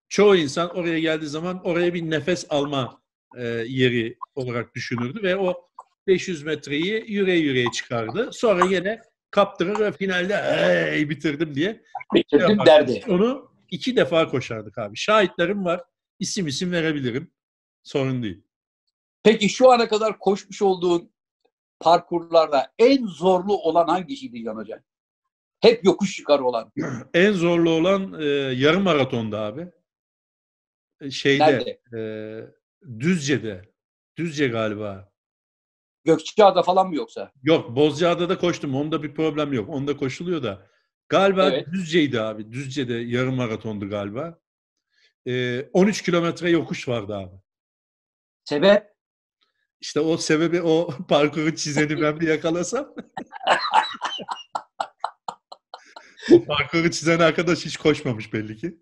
[0.09, 3.03] Çoğu insan oraya geldiği zaman oraya bir nefes alma
[3.37, 5.68] e, yeri olarak düşünürdü ve o
[6.09, 8.28] 500 metreyi yüre yüreğe çıkardı.
[8.32, 9.00] Sonra yine
[9.30, 11.82] kaptırır ve finalde hey bitirdim diye
[12.14, 12.66] Bitirdim yapar.
[12.66, 13.04] derdi.
[13.09, 14.96] onu iki defa koşardık abi.
[14.96, 15.80] Şahitlerim var.
[16.18, 17.30] İsim isim verebilirim.
[17.82, 18.42] Sorun değil.
[19.22, 21.11] Peki şu ana kadar koşmuş olduğun
[21.80, 24.82] parkurlarda en zorlu olan hangisiydi Can Hoca?
[25.61, 26.72] Hep yokuş yukarı olan.
[27.14, 29.66] En zorlu olan e, yarım maratonda abi.
[31.00, 31.80] E, Şeyde Nerede?
[31.98, 32.00] e,
[33.00, 33.62] Düzce'de.
[34.16, 35.07] Düzce galiba.
[36.05, 37.32] Gökçeada falan mı yoksa?
[37.42, 38.74] Yok Bozcaada'da da koştum.
[38.74, 39.68] Onda bir problem yok.
[39.68, 40.66] Onda koşuluyor da.
[41.09, 41.66] Galiba Evet.
[41.72, 42.53] Düzce'ydi abi.
[42.53, 44.38] Düzce'de yarım maratondu galiba.
[45.26, 47.36] E, 13 kilometre yokuş vardı abi.
[48.44, 48.99] Sebep?
[49.80, 52.94] İşte o sebebi o parkuru çizeni ben bir yakalasam.
[56.32, 58.78] o parkuru çizen arkadaş hiç koşmamış belli ki.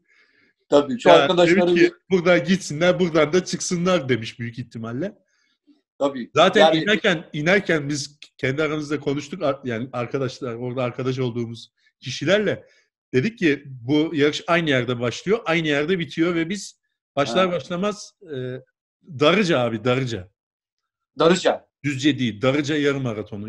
[0.68, 5.18] Tabii şu Ya arkadaşları demiş ki, buradan gitsinler buradan da çıksınlar demiş büyük ihtimalle.
[5.98, 6.30] Tabii.
[6.34, 12.64] Zaten Yani- inerken inerken biz kendi aramızda konuştuk yani arkadaşlar orada arkadaş olduğumuz kişilerle
[13.14, 16.80] dedik ki bu yarış aynı yerde başlıyor aynı yerde bitiyor ve biz
[17.16, 17.52] başlar Ha.
[17.52, 18.60] başlamaz e,
[19.20, 20.30] Darıca abi Darıca.
[21.18, 21.66] Darıca.
[21.84, 23.48] Düzce değil, Darıca yarım maratonu.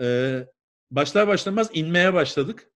[0.00, 0.46] Ee,
[0.90, 2.70] başlar başlamaz inmeye başladık.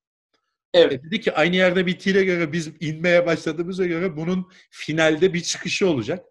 [0.75, 0.93] Evet.
[0.93, 5.89] E, dedi ki aynı yerde bittiğine göre biz inmeye başladığımıza göre bunun finalde bir çıkışı
[5.89, 6.27] olacak.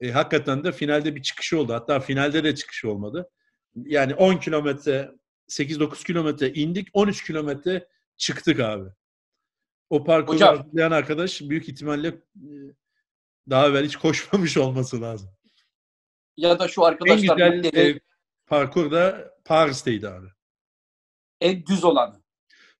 [0.00, 1.72] E, hakikaten de finalde bir çıkışı oldu.
[1.74, 3.30] Hatta finalde de çıkışı olmadı.
[3.76, 5.10] Yani 10 kilometre,
[5.48, 8.88] 8-9 kilometre indik, 13 kilometre çıktık abi.
[9.90, 10.56] O parkuru Hocam.
[10.56, 12.48] hazırlayan arkadaş büyük ihtimalle e,
[13.50, 15.30] daha evvel hiç koşmamış olması lazım.
[16.36, 18.00] Ya da şu En arkadaşlar güzel bitleri e,
[18.46, 20.26] parkur da Paris'teydi abi.
[21.40, 22.22] en düz olanı.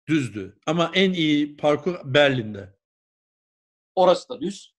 [0.07, 0.59] Düzdü.
[0.67, 2.75] Ama en iyi parkur Berlin'de.
[3.95, 4.75] Orası da düz.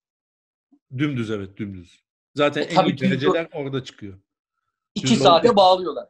[0.97, 2.03] Dümdüz evet dümdüz.
[2.35, 4.19] Zaten E, en iyi dereceler orada çıkıyor.
[4.95, 5.55] İki Düz saate oldu.
[5.55, 6.09] bağlıyorlar.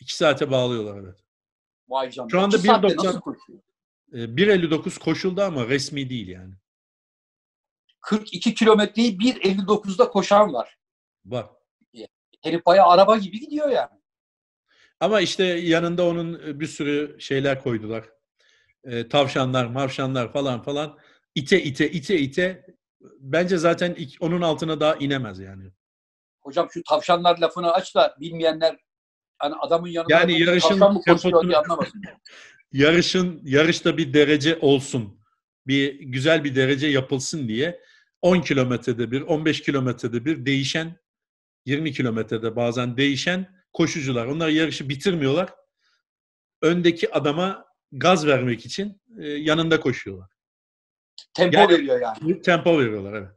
[0.00, 1.18] İki saate bağlıyorlar evet.
[1.88, 2.30] Vay canına.
[2.30, 3.58] Şu anda İki saatte 1.90 nasıl koşuyor?
[4.12, 6.54] E, 1.59 koşuldu ama resmi değil yani.
[8.00, 10.78] 42 kilometreyi 1.59'da koşan var.
[11.24, 11.46] Var.
[12.42, 14.00] Herif bayağı araba gibi gidiyor yani.
[15.00, 18.04] Ama işte yanında onun e, bir sürü şeyler koydular.
[18.84, 20.98] E, tavşanlar, mavşanlar falan falan.
[21.34, 22.66] İte ite ite ite.
[23.20, 25.64] Bence zaten onun altına daha inemez yani.
[26.40, 28.76] Hocam şu tavşanlar lafını aç da bilmeyenler
[29.38, 32.02] hani adamın yanında Yani yarışın temposunu- anlamasın.
[32.72, 35.20] yarışın yarışta bir derece olsun.
[35.66, 37.80] Bir güzel bir derece yapılsın diye
[38.22, 40.96] 10 kilometrede bir, 15 kilometrede bir değişen
[41.66, 44.26] 20 kilometrede bazen değişen koşucular.
[44.26, 45.50] Onlar yarışı bitirmiyorlar.
[46.62, 50.30] Öndeki adama gaz vermek için e, yanında koşuyorlar.
[51.34, 52.42] Tempo Yani- veriyor yani.
[52.42, 53.28] Tempo veriyorlar evet.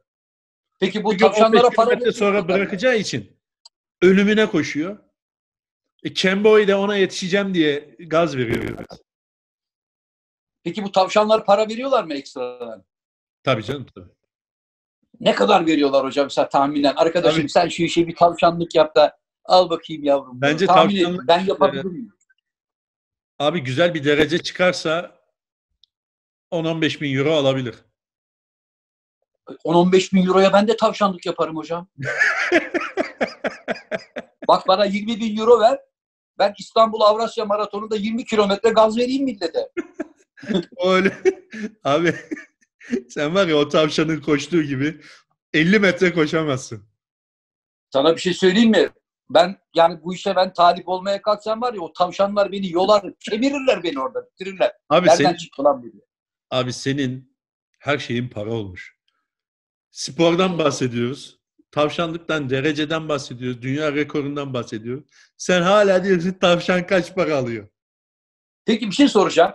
[0.80, 3.36] Peki bu Çünkü 15 tavşanlara para sonra bırakacağı için
[4.02, 4.98] ölümüne koşuyor.
[6.02, 8.78] E, Kemboy de ona yetişeceğim diye gaz veriyor.
[10.64, 12.84] Peki bu tavşanlar para veriyorlar mı ekstradan?
[13.44, 14.10] Tabii canım tabii.
[15.20, 16.94] Ne kadar veriyorlar hocam sen tahminen?
[16.96, 17.48] Arkadaşım Tabii.
[17.48, 20.40] sen şu işe bir tavşanlık yap da al bakayım yavrum.
[20.40, 22.12] Bence Tahmin tavşanlık- et, ben yapabilir miyim?
[23.38, 25.15] Abi güzel bir derece çıkarsa
[26.56, 27.74] 10-15 bin euro alabilir.
[29.64, 31.88] 10-15 bin euroya ben de tavşanlık yaparım hocam.
[34.48, 35.78] Bak bana 20 bin euro ver.
[36.38, 39.68] Ben İstanbul Avrasya Maratonu'nda 20 kilometre gaz vereyim millete.
[40.84, 41.22] Öyle.
[41.84, 42.14] Abi
[43.08, 45.00] sen var ya o tavşanın koştuğu gibi
[45.52, 46.84] 50 metre koşamazsın.
[47.92, 48.88] Sana bir şey söyleyeyim mi?
[49.30, 53.82] Ben yani bu işe ben talip olmaya kalksam var ya o tavşanlar beni yolar, kemirirler
[53.82, 54.72] beni orada, bitirirler.
[54.88, 55.86] Abi Nereden senin, çıktı lan bu?
[56.50, 57.36] Abi senin
[57.78, 58.96] her şeyin para olmuş.
[59.90, 61.38] Spordan bahsediyoruz.
[61.70, 63.62] Tavşanlıktan, dereceden bahsediyoruz.
[63.62, 65.04] Dünya rekorundan bahsediyoruz.
[65.36, 67.68] Sen hala diyorsun tavşan kaç para alıyor?
[68.64, 69.54] Peki bir şey soracağım.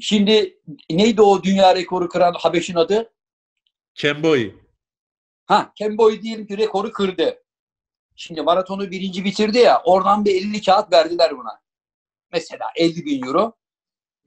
[0.00, 0.60] Şimdi
[0.90, 3.12] neydi o dünya rekoru kıran Habeş'in adı?
[3.94, 4.54] Kemboy.
[5.46, 7.42] Ha, Kemboy diyelim ki rekoru kırdı.
[8.16, 11.60] Şimdi maratonu birinci bitirdi ya, oradan bir 50 kağıt verdiler buna.
[12.32, 13.56] Mesela 50 bin euro.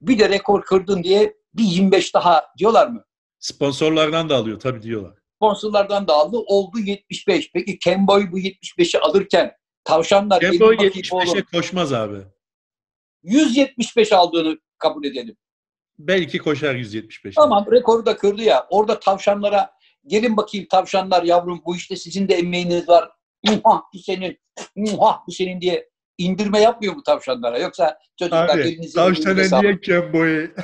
[0.06, 3.04] Bir de rekor kırdın diye bir 25 daha diyorlar mı?
[3.38, 5.18] Sponsorlardan da alıyor tabii diyorlar.
[5.36, 6.36] Sponsorlardan da aldı.
[6.46, 7.50] Oldu 75.
[7.52, 9.52] Peki Kemboy bu 75'i alırken
[9.84, 12.16] tavşanlar Kemboy elin bakayım oğlum, 75'e koşmaz abi.
[13.22, 15.36] 175 aldığını kabul edelim.
[15.98, 17.30] Belki koşar 175'e.
[17.30, 18.66] Tamam rekoru da kırdı ya.
[18.70, 19.70] Orada tavşanlara
[20.06, 23.10] gelin bakayım tavşanlar yavrum bu işte sizin de emeğiniz var.
[23.44, 24.38] Muha bu senin.
[24.76, 27.58] Muha bu senin diye indirme yapmıyor mu tavşanlara?
[27.58, 30.54] Yoksa çocuklar Abi elinizi tavşana niye Kembo'yu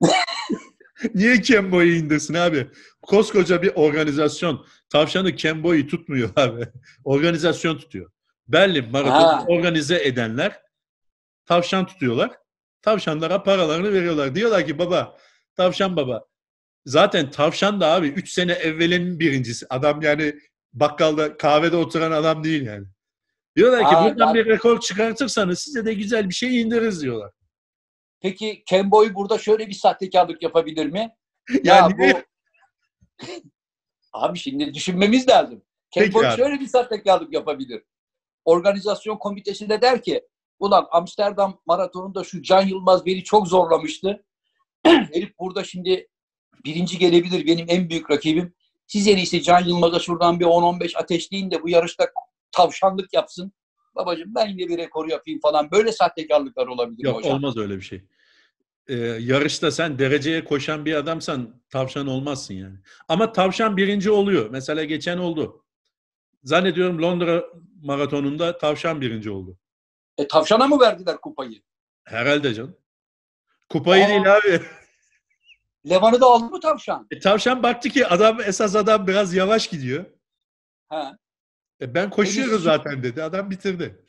[1.14, 2.70] niye Kembo'yu indirsin abi?
[3.02, 6.68] Koskoca bir organizasyon tavşanı Kembo'yu tutmuyor abi.
[7.04, 8.10] Organizasyon tutuyor.
[8.48, 10.60] Berlin maratonu organize edenler
[11.46, 12.30] tavşan tutuyorlar.
[12.82, 14.34] Tavşanlara paralarını veriyorlar.
[14.34, 15.16] Diyorlar ki baba,
[15.56, 16.24] tavşan baba.
[16.86, 19.66] Zaten tavşan da abi 3 sene evvelin birincisi.
[19.70, 20.34] Adam yani
[20.72, 22.86] bakkalda kahvede oturan adam değil yani.
[23.56, 27.32] Diyorlar ki Ha, buradan ben- bir rekor çıkartırsanız size de güzel bir şey indiririz diyorlar.
[28.20, 31.16] Peki Kemboy burada şöyle bir sahtekarlık yapabilir mi?
[31.64, 32.04] Ya Ya, bu
[34.12, 35.62] Abi şimdi düşünmemiz lazım.
[35.90, 37.82] Kemboy şöyle bir sahtekarlık yapabilir.
[38.44, 40.26] Organizasyon komitesi de der ki
[40.58, 44.24] ulan Amsterdam maratonunda şu Can Yılmaz beni çok zorlamıştı.
[44.84, 46.08] Herif burada şimdi
[46.64, 48.54] birinci gelebilir benim en büyük rakibim.
[48.86, 52.06] Siz en iyisi Can Yılmaz'a şuradan bir 10-15 ateşleyin de bu yarışta
[52.56, 53.52] tavşanlık yapsın.
[53.94, 55.70] Babacığım ben yine bir rekor yapayım falan.
[55.70, 57.32] Böyle sahtekarlıklar olabilir Yok hocam.
[57.32, 58.04] olmaz öyle bir şey.
[58.88, 62.78] Ee, yarışta sen dereceye koşan bir adamsan tavşan olmazsın yani.
[63.08, 64.50] Ama tavşan birinci oluyor.
[64.50, 65.64] Mesela geçen oldu.
[66.44, 67.44] Zannediyorum Londra
[67.82, 69.58] maratonunda tavşan birinci oldu.
[70.18, 71.62] E, tavşana mı verdiler kupayı?
[72.04, 72.76] Herhalde canım.
[73.68, 74.08] Kupayı Aa.
[74.08, 74.60] değil abi.
[75.90, 77.06] Levan'ı da aldı mı tavşan?
[77.10, 80.04] E, tavşan baktı ki adam esas adam biraz yavaş gidiyor.
[80.88, 81.18] Ha.
[81.80, 83.22] E, ben koşuyorum zaten dedi.
[83.22, 84.04] Adam bitirdi.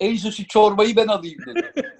[0.00, 1.72] En süsü çorbayı ben alayım dedi.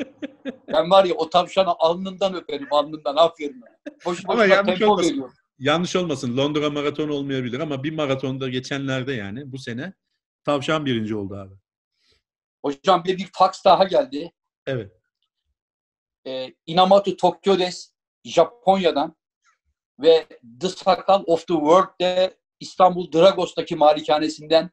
[0.69, 3.63] ben var ya o tavşanı alnından öperim alnından aferin.
[3.87, 5.11] Ama boşuna yanlış tempo olmasın.
[5.11, 5.33] veriyor.
[5.59, 6.37] Yanlış olmasın.
[6.37, 9.93] Londra maratonu olmayabilir ama bir maratonda geçenlerde yani bu sene
[10.45, 11.55] tavşan birinci oldu abi.
[12.65, 14.33] Hocam bir, bir fax daha geldi.
[14.67, 14.93] Evet.
[16.27, 17.93] Ee, Inamoto Tokyo'des
[18.25, 19.17] Japonya'dan
[19.99, 20.27] ve
[20.61, 24.71] The Sakal of the World'de İstanbul Dragos'taki malikanesinden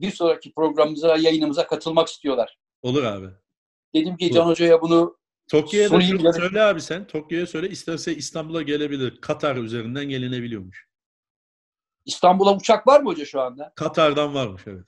[0.00, 2.58] bir sonraki programımıza, yayınımıza katılmak istiyorlar.
[2.82, 3.26] Olur abi.
[3.94, 7.06] Dedim ki Bu- Can Hoca'ya bunu Tokyo'ya da şunu söyle abi sen.
[7.06, 7.68] Tokyo'ya söyle.
[7.68, 9.20] isterse İstanbul'a gelebilir.
[9.20, 10.88] Katar üzerinden gelinebiliyormuş.
[12.04, 13.72] İstanbul'a uçak var mı hoca şu anda?
[13.76, 14.86] Katar'dan varmış evet.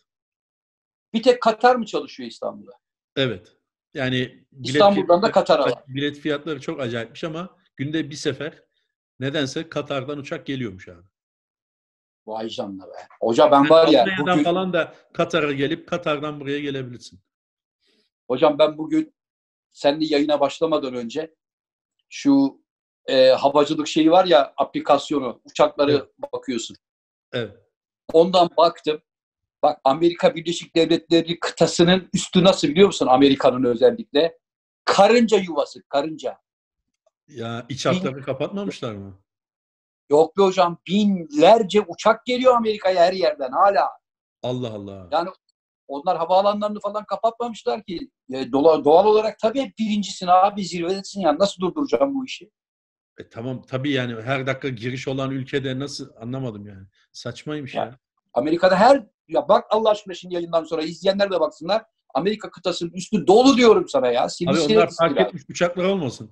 [1.12, 2.72] Bir tek Katar mı çalışıyor İstanbul'da?
[3.16, 3.56] Evet.
[3.94, 5.84] Yani bilet İstanbul'dan da Katar'a var.
[5.88, 8.62] Bilet fiyatları çok acayipmiş ama günde bir sefer
[9.20, 11.06] nedense Katar'dan uçak geliyormuş abi.
[12.26, 13.06] Vay canına be.
[13.20, 17.20] Hoca ben var ya Almanya'dan bugün, falan da Katar'a gelip Katar'dan buraya gelebilirsin.
[18.28, 19.14] hocam ben bugün
[19.72, 21.34] seninle yayına başlamadan önce
[22.08, 22.62] şu
[23.06, 26.32] e, havacılık şeyi var ya aplikasyonu uçakları Evet.
[26.32, 26.76] bakıyorsun.
[27.32, 27.56] Evet.
[28.12, 29.02] Ondan baktım.
[29.62, 34.38] Bak Amerika Birleşik Devletleri kıtasının üstü nasıl biliyor musun Amerika'nın özellikle?
[34.84, 36.38] Karınca yuvası, karınca.
[37.28, 39.21] Ya iç hatları kapatmamışlar mı?
[40.10, 43.88] Yok be hocam binlerce uçak geliyor Amerika'ya her yerden hala.
[44.42, 45.08] Allah Allah.
[45.12, 45.28] Yani
[45.88, 48.10] onlar havaalanlarını falan kapatmamışlar ki.
[48.32, 51.38] E, doğal, doğal olarak tabii hep birincisin abi zirvedesin ya.
[51.38, 52.50] Nasıl durduracağım bu işi?
[53.18, 56.86] E, tamam tabii yani her dakika giriş olan ülkede nasıl anlamadım yani.
[57.12, 57.98] Saçmaymış Ya, ya.
[58.34, 61.84] Amerika'da her ya bak Allah aşkına şimdi yayından sonra izleyenler de baksınlar.
[62.14, 64.26] Amerika kıtasının üstü dolu diyorum sana ya.
[64.46, 66.30] Abi onlar fark etmiş uçaklar olmasın.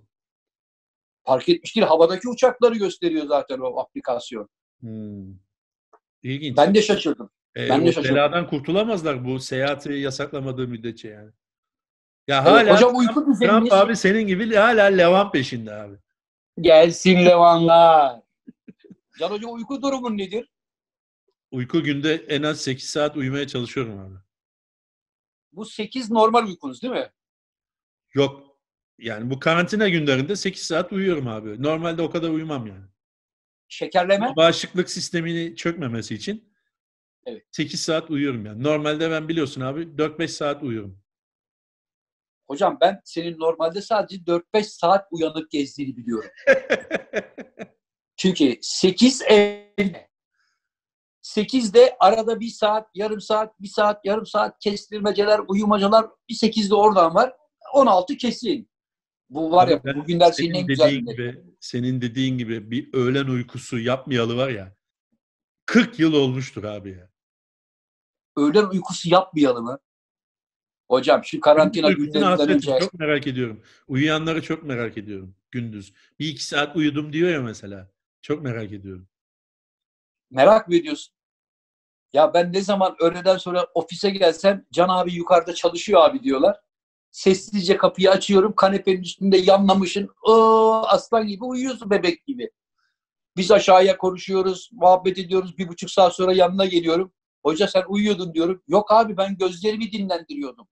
[1.30, 1.86] Fark etmiş değil.
[1.86, 4.48] Havadaki uçakları gösteriyor zaten o aplikasyon.
[4.80, 5.34] Hmm.
[6.22, 6.56] İlginç.
[6.56, 7.30] Ben de şaşırdım.
[7.56, 8.16] E, ben de şaşırdım.
[8.16, 11.30] beladan kurtulamazlar bu seyahati yasaklamadığı müddetçe yani.
[12.28, 15.96] Ya Evet, hala hocam uyku Trump düzeniniz abi senin gibi hala Levan peşinde abi.
[16.60, 18.20] gelsin Levanlar.
[19.20, 20.50] Can Hoca uyku durumun nedir?
[21.50, 24.18] Uyku günde en az 8 saat uyumaya çalışıyorum abi.
[25.52, 27.10] Bu 8 normal uykunuz değil mi?
[28.14, 28.49] Yok.
[29.00, 31.62] Yani bu karantina günlerinde 8 saat uyuyorum abi.
[31.62, 32.84] Normalde o kadar uyumam yani.
[33.68, 34.32] Şekerleme?
[34.36, 36.50] Bağışıklık sistemini çökmemesi için
[37.26, 37.44] Evet.
[37.50, 38.62] 8 saat uyuyorum yani.
[38.62, 41.00] Normalde ben biliyorsun abi 4-5 saat uyuyorum.
[42.48, 46.30] Hocam ben senin normalde sadece 4-5 saat uyanık gezdiğini biliyorum.
[48.16, 50.10] Çünkü 8 evde.
[51.22, 57.14] 8'de arada bir saat, yarım saat, bir saat, yarım saat kestirmeceler, uyumacalar bir 8'de oradan
[57.14, 57.36] var.
[57.74, 58.69] 16 kesin.
[59.30, 62.94] Bu var ya Abi ben bugünler senin en güzel dediğin gibi, senin dediğin gibi bir
[62.94, 64.76] öğlen uykusu yapmayalı var ya
[65.66, 67.10] 40 yıl olmuştur abi ya.
[68.36, 69.78] Öğlen uykusu yapmayalım mı?
[70.88, 73.62] Hocam şu karantina günlerinden önce Çok merak ediyorum.
[73.88, 75.92] Uyuyanları çok merak ediyorum gündüz.
[76.18, 77.90] Bir iki saat uyudum diyor ya mesela.
[78.22, 79.08] Çok merak ediyorum.
[80.30, 81.14] merak mı ediyorsun?
[82.12, 86.60] Ya ben ne zaman öğleden sonra ofise gelsem Can abi yukarıda çalışıyor abi diyorlar.
[87.10, 88.54] Sessizce kapıyı açıyorum.
[88.54, 90.10] Kanepenin üstünde yanlamışın.
[90.26, 92.50] Aa, aslan gibi uyuyorsun bebek gibi.
[93.36, 95.58] Biz aşağıya konuşuyoruz, muhabbet ediyoruz.
[95.58, 97.12] Bir buçuk saat sonra yanına geliyorum.
[97.42, 98.62] Hoca sen uyuyordun diyorum.
[98.68, 100.68] Yok abi ben gözlerimi dinlendiriyordum.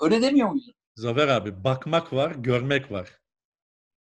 [0.00, 0.74] Öyle demiyor muydun?
[0.94, 3.10] Zafer abi bakmak var, görmek var.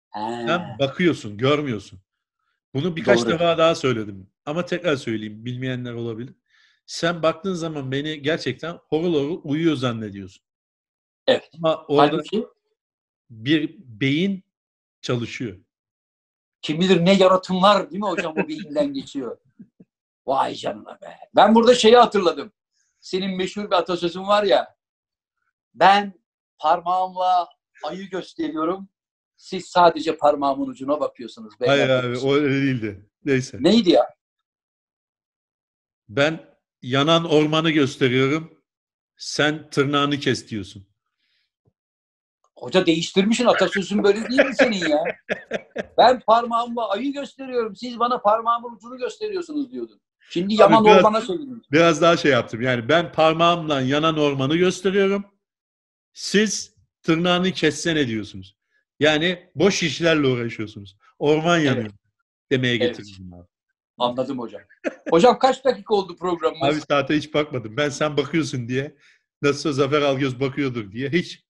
[0.09, 0.19] He.
[0.19, 1.99] Sen bakıyorsun, görmüyorsun.
[2.73, 3.29] Bunu birkaç Doğru.
[3.29, 4.29] defa daha söyledim.
[4.45, 6.35] Ama tekrar söyleyeyim, bilmeyenler olabilir.
[6.85, 10.46] Sen baktığın zaman beni gerçekten horul horul uyuyor zannediyorsun.
[11.27, 11.49] Evet.
[11.57, 12.47] Ama orada Halbuki
[13.29, 14.43] bir beyin
[15.01, 15.57] çalışıyor.
[16.61, 19.37] kim bilir ne yaratımlar değil mi hocam o beyinden geçiyor.
[20.25, 21.17] Vay canına be.
[21.35, 22.51] Ben burada şeyi hatırladım.
[22.99, 24.75] Senin meşhur bir atasözün var ya.
[25.73, 26.13] Ben
[26.57, 27.49] parmağımla
[27.83, 28.89] ayı gösteriyorum.
[29.37, 31.53] Siz sadece parmağımın ucuna bakıyorsunuz.
[31.65, 33.09] Hayır abi o öyle değildi.
[33.25, 33.57] Neyse.
[33.61, 34.15] Neydi ya?
[36.09, 38.63] Ben yanan ormanı gösteriyorum.
[39.17, 40.87] Sen tırnağını kes diyorsun.
[42.57, 45.03] Hoca değiştirmişsin atasözün böyle değil mi senin ya?
[45.97, 47.75] Ben parmağımla ayı gösteriyorum.
[47.75, 50.01] Siz bana parmağımın ucunu gösteriyorsunuz diyordun.
[50.29, 51.61] Şimdi yaman biraz- ormana çevirdin.
[51.71, 52.61] Biraz daha şey yaptım.
[52.61, 55.25] Yani ben parmağımla yanan ormanı gösteriyorum.
[56.13, 58.57] Siz tırnağını kessene diyorsunuz.
[58.99, 60.97] Yani boş işlerle uğraşıyorsunuz.
[61.19, 61.91] Orman yanıyor
[62.51, 62.97] demeye Evet.
[62.97, 63.47] getirdim abi.
[63.97, 64.61] Anladım hocam.
[65.09, 66.75] Hocam kaç dakika oldu programımız?
[66.75, 67.77] Abi saate hiç bakmadım.
[67.77, 68.97] Ben sen bakıyorsun diye.
[69.41, 71.09] Nasılsa Zafer Algöz bakıyordur diye.
[71.09, 71.43] Hiç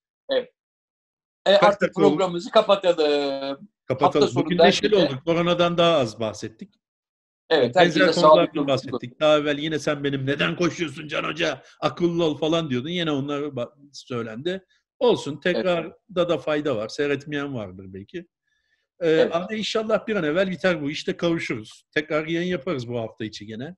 [1.47, 3.69] E, artık programımızı kapatalım.
[3.85, 4.25] kapatalım.
[4.27, 5.25] Hafta Bugün neşeli herkese- olduk.
[5.25, 6.73] Koronadan daha az bahsettik.
[7.49, 9.19] Evet, Benzer konulardan bahsettik.
[9.19, 11.61] Daha evvel yine sen benim neden koşuyorsun Can Hoca?
[11.79, 12.89] Akıllı ol falan diyordun.
[12.89, 13.43] Yine onlar
[13.93, 14.65] söylendi.
[14.99, 15.39] Olsun.
[15.39, 16.87] Tekrarda da fayda var.
[16.89, 18.17] Seyretmeyen vardır belki.
[18.99, 19.35] Ee, Evet.
[19.35, 20.89] Ama inşallah bir an evvel biter bu.
[20.91, 21.83] İşte kavuşuruz.
[21.93, 23.75] Tekrar yayın yaparız bu hafta içi gene.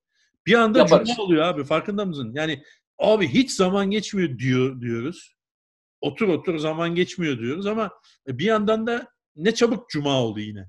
[0.48, 1.10] Bir anda Yaparız.
[1.10, 1.64] cuma oluyor abi.
[1.64, 2.32] Farkında mısın?
[2.36, 2.64] Yani
[2.98, 5.36] abi hiç zaman geçmiyor diyor diyoruz.
[6.02, 7.92] Otur otur zaman geçmiyor diyoruz ama
[8.28, 10.66] bir yandan da ne çabuk cuma oldu yine.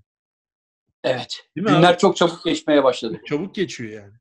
[1.04, 1.46] Evet.
[1.56, 1.76] Değil mi abi?
[1.76, 3.20] Günler çok çabuk geçmeye başladı.
[3.26, 4.12] Çabuk geçiyor yani.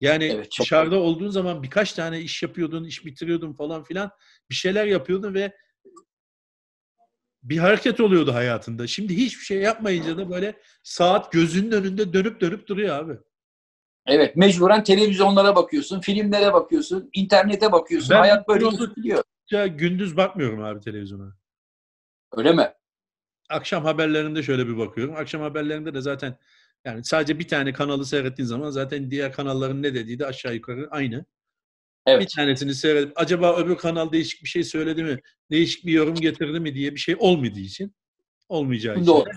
[0.00, 4.10] Yani Evet, çok- dışarıda olduğun zaman birkaç tane iş yapıyordun, iş bitiriyordun falan filan.
[4.50, 5.56] Bir şeyler yapıyordun ve
[7.42, 8.86] bir hareket oluyordu hayatında.
[8.86, 13.18] Şimdi hiçbir şey yapmayınca da böyle saat gözünün önünde dönüp dönüp duruyor abi.
[14.06, 18.10] Evet, mecburen televizyonlara bakıyorsun, filmlere bakıyorsun, internete bakıyorsun.
[18.10, 18.64] Ben Hayat böyle
[18.96, 19.24] gidiyor.
[19.50, 21.36] Ya gündüz bakmıyorum abi televizyona.
[22.36, 22.72] Öyle mi?
[23.50, 25.16] Akşam haberlerinde şöyle bir bakıyorum.
[25.16, 26.38] Akşam haberlerinde de zaten
[26.84, 30.88] yani sadece bir tane kanalı seyrettiğin zaman zaten diğer kanalların ne dediği de aşağı yukarı
[30.90, 31.24] aynı.
[32.06, 32.30] Bir Evet.
[32.36, 35.20] tanesini seyredip acaba öbür kanal değişik bir şey söyledi mi,
[35.50, 37.94] değişik bir yorum getirdi mi diye bir şey olmadığı için,
[38.48, 39.30] olmayacağı için Doğru.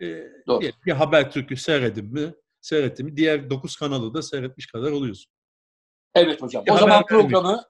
[0.00, 0.06] e,
[0.46, 0.60] Doğru.
[0.60, 5.32] diyelim ki Habertürk'ü seyredin mi, seyrettin mi, diğer 9 kanalı da seyretmiş kadar oluyorsun.
[6.14, 6.66] Evet hocam.
[6.66, 7.62] Bir O haber zaman programı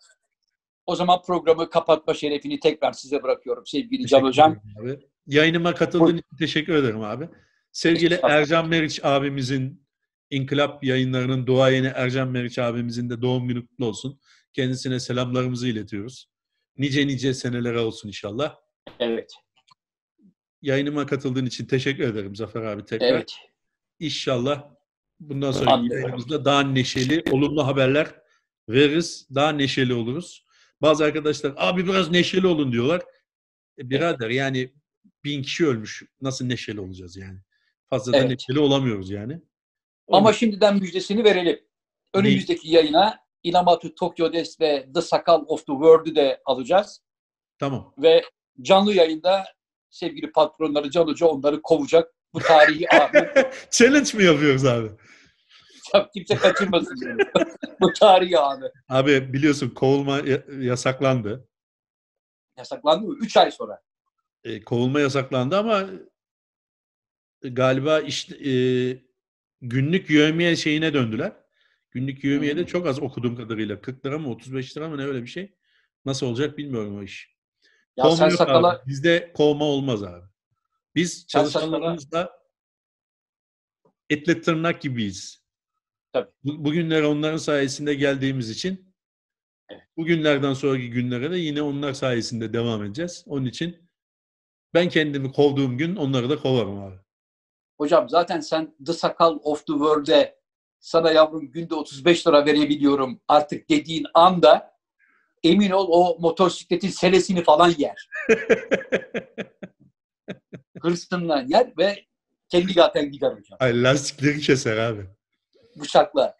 [0.90, 4.62] o zaman programı kapatma şerefini tekrar size bırakıyorum sevgili Can hocam.
[4.80, 4.98] Abi.
[5.26, 7.28] Yayınıma katıldığın için teşekkür ederim abi.
[7.72, 8.20] Sevgili.
[8.22, 9.86] Ercan Meriç abimizin,
[10.30, 14.20] İnkılap yayınlarının duayeni Ercan Meriç abimizin de doğum günü kutlu olsun.
[14.52, 16.30] Kendisine selamlarımızı iletiyoruz.
[16.78, 18.56] Nice nice senelere olsun inşallah.
[19.00, 19.32] Evet.
[20.62, 23.06] Yayınıma katıldığın için teşekkür ederim Zafer abi tekrar.
[23.06, 23.32] Evet.
[23.98, 24.70] İnşallah
[25.20, 25.90] bundan Anlıyorum.
[25.90, 28.14] yayınımızda daha neşeli, olumlu haberler
[28.68, 29.28] veririz.
[29.34, 30.44] Daha neşeli oluruz.
[30.82, 33.02] Bazı arkadaşlar abi biraz neşeli olun diyorlar.
[33.78, 34.72] E, birader yani
[35.24, 36.02] bin kişi ölmüş.
[36.20, 37.38] Nasıl neşeli olacağız yani?
[37.90, 38.30] Fazla da Evet.
[38.30, 39.32] neşeli olamıyoruz yani.
[40.08, 40.36] Ama Olmaz.
[40.36, 41.60] şimdiden müjdesini verelim.
[42.14, 47.02] Önümüzdeki yayına Inamatu Tokyo Des ve The Sakal of the World'ü de alacağız.
[47.58, 47.94] Tamam.
[47.98, 48.22] Ve
[48.62, 49.44] canlı yayında
[49.90, 52.14] sevgili patronları Can Hoca onları kovacak.
[52.34, 53.32] Bu tarihi anı
[53.70, 54.88] Challenge mi yapıyoruz abi?
[56.14, 56.96] Kimse kaçırmasın.
[57.00, 57.44] bunu.
[57.80, 58.72] Bu tarihi anı.
[58.88, 61.48] Abi biliyorsun kovulma ya- yasaklandı.
[62.58, 63.16] Yasaklandı mı?
[63.20, 63.82] Üç ay sonra.
[64.44, 65.90] E, kovulma yasaklandı ama
[67.42, 68.52] galiba işte e,
[69.60, 71.32] günlük yövmiye şeyine döndüler.
[71.90, 72.66] Günlük yövmiye de Hmm.
[72.66, 73.80] çok az okuduğum kadarıyla.
[73.80, 75.54] 40 lira mı 35 lira mı ne öyle bir şey.
[76.04, 77.36] Nasıl olacak bilmiyorum o iş.
[77.96, 78.86] Ya Kovma sen yok sakala abi.
[78.88, 80.24] Bizde kovma olmaz abi.
[80.94, 82.40] Biz çalışanlarımızla
[84.10, 85.39] etle tırnak gibiyiz.
[86.12, 86.30] Tabii.
[86.44, 88.94] Bu- Bugünlere onların sayesinde geldiğimiz için
[89.70, 89.82] Evet.
[89.96, 93.24] bugünlerden sonraki günlere de yine onlar sayesinde devam edeceğiz.
[93.26, 93.90] Onun için
[94.74, 96.96] ben kendimi kovduğum gün onları da kovarım abi.
[97.78, 100.40] hocam zaten sen The Sakal of the World'e
[100.80, 104.70] sana yavrum günde 35 lira verebiliyorum artık dediğin anda
[105.44, 108.08] emin ol o motosikletin selesini falan yer.
[110.82, 112.04] Hırsından yer ve
[112.48, 113.56] kendi zaten gider hocam.
[113.60, 115.06] Ay lastikleri keser abi.
[115.76, 116.36] Bıçakla.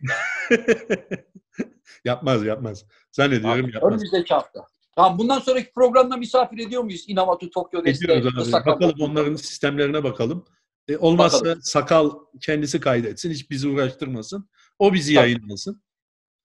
[2.05, 2.85] yapmaz yapmaz.
[3.13, 3.93] Zannediyorum yapmaz.
[3.93, 4.67] Önümüzdeki hafta.
[4.97, 7.05] Tamam bundan sonraki programda misafir ediyor muyuz?
[7.09, 7.81] Inamatu Tokyo.
[7.81, 8.67] Ediyoruz abi.
[8.67, 10.45] Bakalım onların sistemlerine bakalım.
[10.89, 11.63] E, olmazsa Bakalım.
[11.63, 12.11] sakal
[12.41, 13.31] kendisi kaydetsin.
[13.31, 14.49] Hiç bizi uğraştırmasın.
[14.79, 15.25] O bizi Tabii.
[15.31, 15.83] yayınlasın.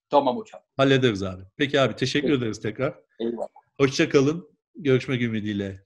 [0.09, 0.61] Tamam hocam.
[0.77, 1.43] Hallederiz abi.
[1.57, 2.37] Peki abi teşekkür Peki.
[2.39, 2.99] ederiz tekrar.
[3.19, 3.47] Eyvallah.
[3.77, 4.49] Hoşça kalın.
[4.75, 5.85] Görüşmek ümidiyle.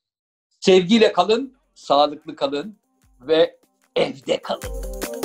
[0.59, 2.77] Sevgiyle kalın, sağlıklı kalın
[3.21, 3.59] ve
[3.95, 5.18] evde kalın.